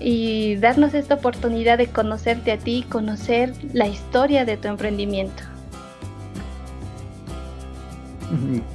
y 0.01 0.57
darnos 0.57 0.95
esta 0.95 1.15
oportunidad 1.15 1.79
de 1.79 1.89
conocerte 1.89 2.53
a 2.53 2.59
ti, 2.59 2.85
conocer 2.89 3.53
la 3.73 3.89
historia 3.89 4.45
de 4.45 4.57
tu 4.57 4.69
emprendimiento. 4.69 5.43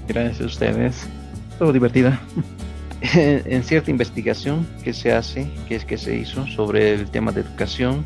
Gracias 0.07 0.41
a 0.41 0.45
ustedes. 0.45 1.07
Todo 1.59 1.73
divertida. 1.73 2.19
en 3.01 3.63
cierta 3.63 3.91
investigación 3.91 4.67
que 4.83 4.93
se 4.93 5.11
hace, 5.11 5.47
que 5.67 5.75
es 5.75 5.85
que 5.85 5.97
se 5.97 6.15
hizo 6.15 6.45
sobre 6.47 6.93
el 6.93 7.09
tema 7.09 7.31
de 7.31 7.41
educación, 7.41 8.05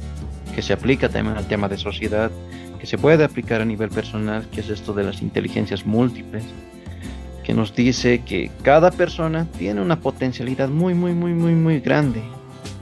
que 0.54 0.62
se 0.62 0.74
aplica 0.74 1.10
también 1.10 1.38
al 1.38 1.48
tema 1.48 1.68
de 1.68 1.78
sociedad, 1.78 2.32
que 2.80 2.88
se 2.88 2.98
puede 2.98 3.24
aplicar 3.24 3.62
a 3.62 3.66
nivel 3.66 3.90
personal, 3.90 4.48
que 4.52 4.62
es 4.62 4.70
esto 4.70 4.94
de 4.94 5.04
las 5.04 5.22
inteligencias 5.22 5.86
múltiples, 5.86 6.44
que 7.44 7.54
nos 7.54 7.76
dice 7.76 8.24
que 8.24 8.52
cada 8.64 8.90
persona 8.92 9.48
tiene 9.58 9.82
una 9.82 10.00
potencialidad 10.00 10.70
muy, 10.70 10.94
muy, 10.94 11.14
muy, 11.14 11.34
muy, 11.34 11.54
muy 11.54 11.80
grande. 11.80 12.22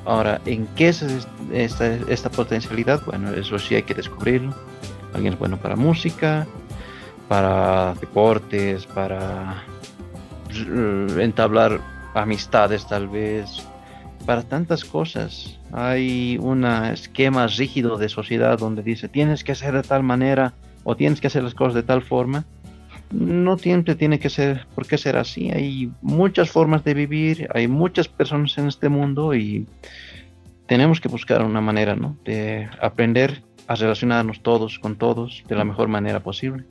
Ahora, 0.05 0.41
¿en 0.45 0.67
qué 0.75 0.89
es 0.89 1.05
esta, 1.51 1.95
esta 2.09 2.29
potencialidad? 2.29 3.01
Bueno, 3.05 3.31
eso 3.33 3.57
sí 3.57 3.75
hay 3.75 3.83
que 3.83 3.93
descubrirlo. 3.93 4.53
Alguien 5.13 5.33
es 5.33 5.39
bueno 5.39 5.57
para 5.57 5.75
música, 5.75 6.45
para 7.27 7.93
deportes, 7.95 8.85
para 8.85 9.63
entablar 11.17 11.79
amistades 12.13 12.87
tal 12.87 13.07
vez, 13.07 13.65
para 14.25 14.43
tantas 14.43 14.83
cosas. 14.83 15.57
Hay 15.71 16.37
un 16.39 16.65
esquema 16.65 17.47
rígido 17.47 17.97
de 17.97 18.09
sociedad 18.09 18.57
donde 18.57 18.83
dice 18.83 19.07
tienes 19.07 19.43
que 19.43 19.53
hacer 19.53 19.73
de 19.73 19.83
tal 19.83 20.03
manera 20.03 20.53
o 20.83 20.95
tienes 20.95 21.21
que 21.21 21.27
hacer 21.27 21.43
las 21.43 21.53
cosas 21.53 21.75
de 21.75 21.83
tal 21.83 22.01
forma. 22.01 22.45
No 23.13 23.57
siempre 23.57 23.95
tiene 23.95 24.19
que 24.19 24.29
ser, 24.29 24.65
por 24.75 24.87
qué 24.87 24.97
ser 24.97 25.17
así. 25.17 25.51
Hay 25.51 25.91
muchas 26.01 26.49
formas 26.49 26.83
de 26.83 26.93
vivir, 26.93 27.47
hay 27.53 27.67
muchas 27.67 28.07
personas 28.07 28.57
en 28.57 28.67
este 28.67 28.89
mundo 28.89 29.33
y 29.35 29.67
tenemos 30.65 30.99
que 30.99 31.07
buscar 31.07 31.43
una 31.43 31.61
manera 31.61 31.95
¿no? 31.95 32.17
de 32.25 32.67
aprender 32.81 33.43
a 33.67 33.75
relacionarnos 33.75 34.41
todos 34.41 34.79
con 34.79 34.97
todos 34.97 35.43
de 35.47 35.55
la 35.55 35.63
mejor 35.63 35.87
manera 35.87 36.19
posible. 36.19 36.65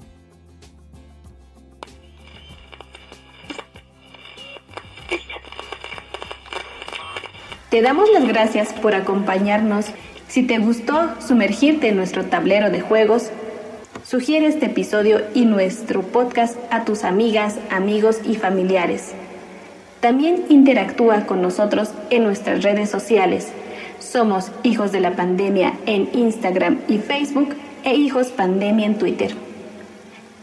Te 7.71 7.81
damos 7.81 8.11
las 8.13 8.29
gracias 8.29 8.73
por 8.75 8.95
acompañarnos. 8.95 9.87
Si 10.29 10.43
te 10.43 10.59
gustó 10.59 11.15
sumergirte 11.27 11.89
en 11.89 11.97
nuestro 11.97 12.27
tablero 12.27 12.71
de 12.71 12.83
juegos, 12.83 13.31
sugiere 14.13 14.47
este 14.47 14.67
episodio 14.67 15.23
y 15.33 15.47
nuestro 15.47 16.03
podcast 16.03 16.59
a 16.71 16.85
tus 16.85 17.03
amigas, 17.03 17.59
amigos 17.71 18.21
y 18.23 18.37
familiares. 18.37 19.15
También 20.01 20.45
interactúa 20.51 21.25
con 21.25 21.41
nosotros 21.41 21.95
en 22.11 22.25
nuestras 22.25 22.63
redes 22.63 22.91
sociales. 22.91 23.51
Somos 24.01 24.53
Hijos 24.65 24.93
de 24.93 25.01
la 25.01 25.13
Pandemia 25.13 25.73
en 25.87 26.11
Instagram 26.13 26.81
y 26.89 26.99
Facebook 26.99 27.57
e 27.85 27.95
Hijos 27.95 28.27
Pandemia 28.27 28.85
en 28.85 28.99
Twitter. 28.99 29.35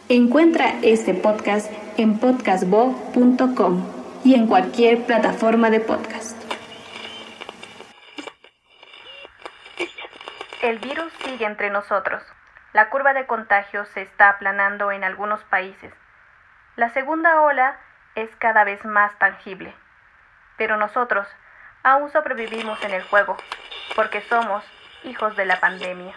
Encuentra 0.08 0.74
este 0.82 1.14
podcast 1.14 1.72
en 1.98 2.18
podcastbo.com 2.18 3.84
y 4.24 4.34
en 4.34 4.48
cualquier 4.48 5.04
plataforma 5.04 5.70
de 5.70 5.80
podcast. 5.80 6.36
El 10.64 10.80
virus 10.80 11.14
sigue 11.24 11.46
entre 11.46 11.70
nosotros. 11.70 12.24
La 12.72 12.90
curva 12.90 13.14
de 13.14 13.26
contagios 13.26 13.88
se 13.90 14.02
está 14.02 14.30
aplanando 14.30 14.92
en 14.92 15.04
algunos 15.04 15.44
países. 15.46 15.94
La 16.76 16.90
segunda 16.90 17.42
ola 17.42 17.78
es 18.16 18.30
cada 18.38 18.64
vez 18.64 18.86
más 18.86 19.18
tangible. 19.18 19.74
Pero 20.58 20.78
nosotros 20.78 21.28
aún 21.84 22.12
sobrevivimos 22.12 22.84
en 22.84 22.92
el 22.92 23.04
juego, 23.04 23.38
porque 23.96 24.22
somos 24.22 24.64
hijos 25.04 25.36
de 25.36 25.46
la 25.46 25.60
pandemia. 25.60 26.14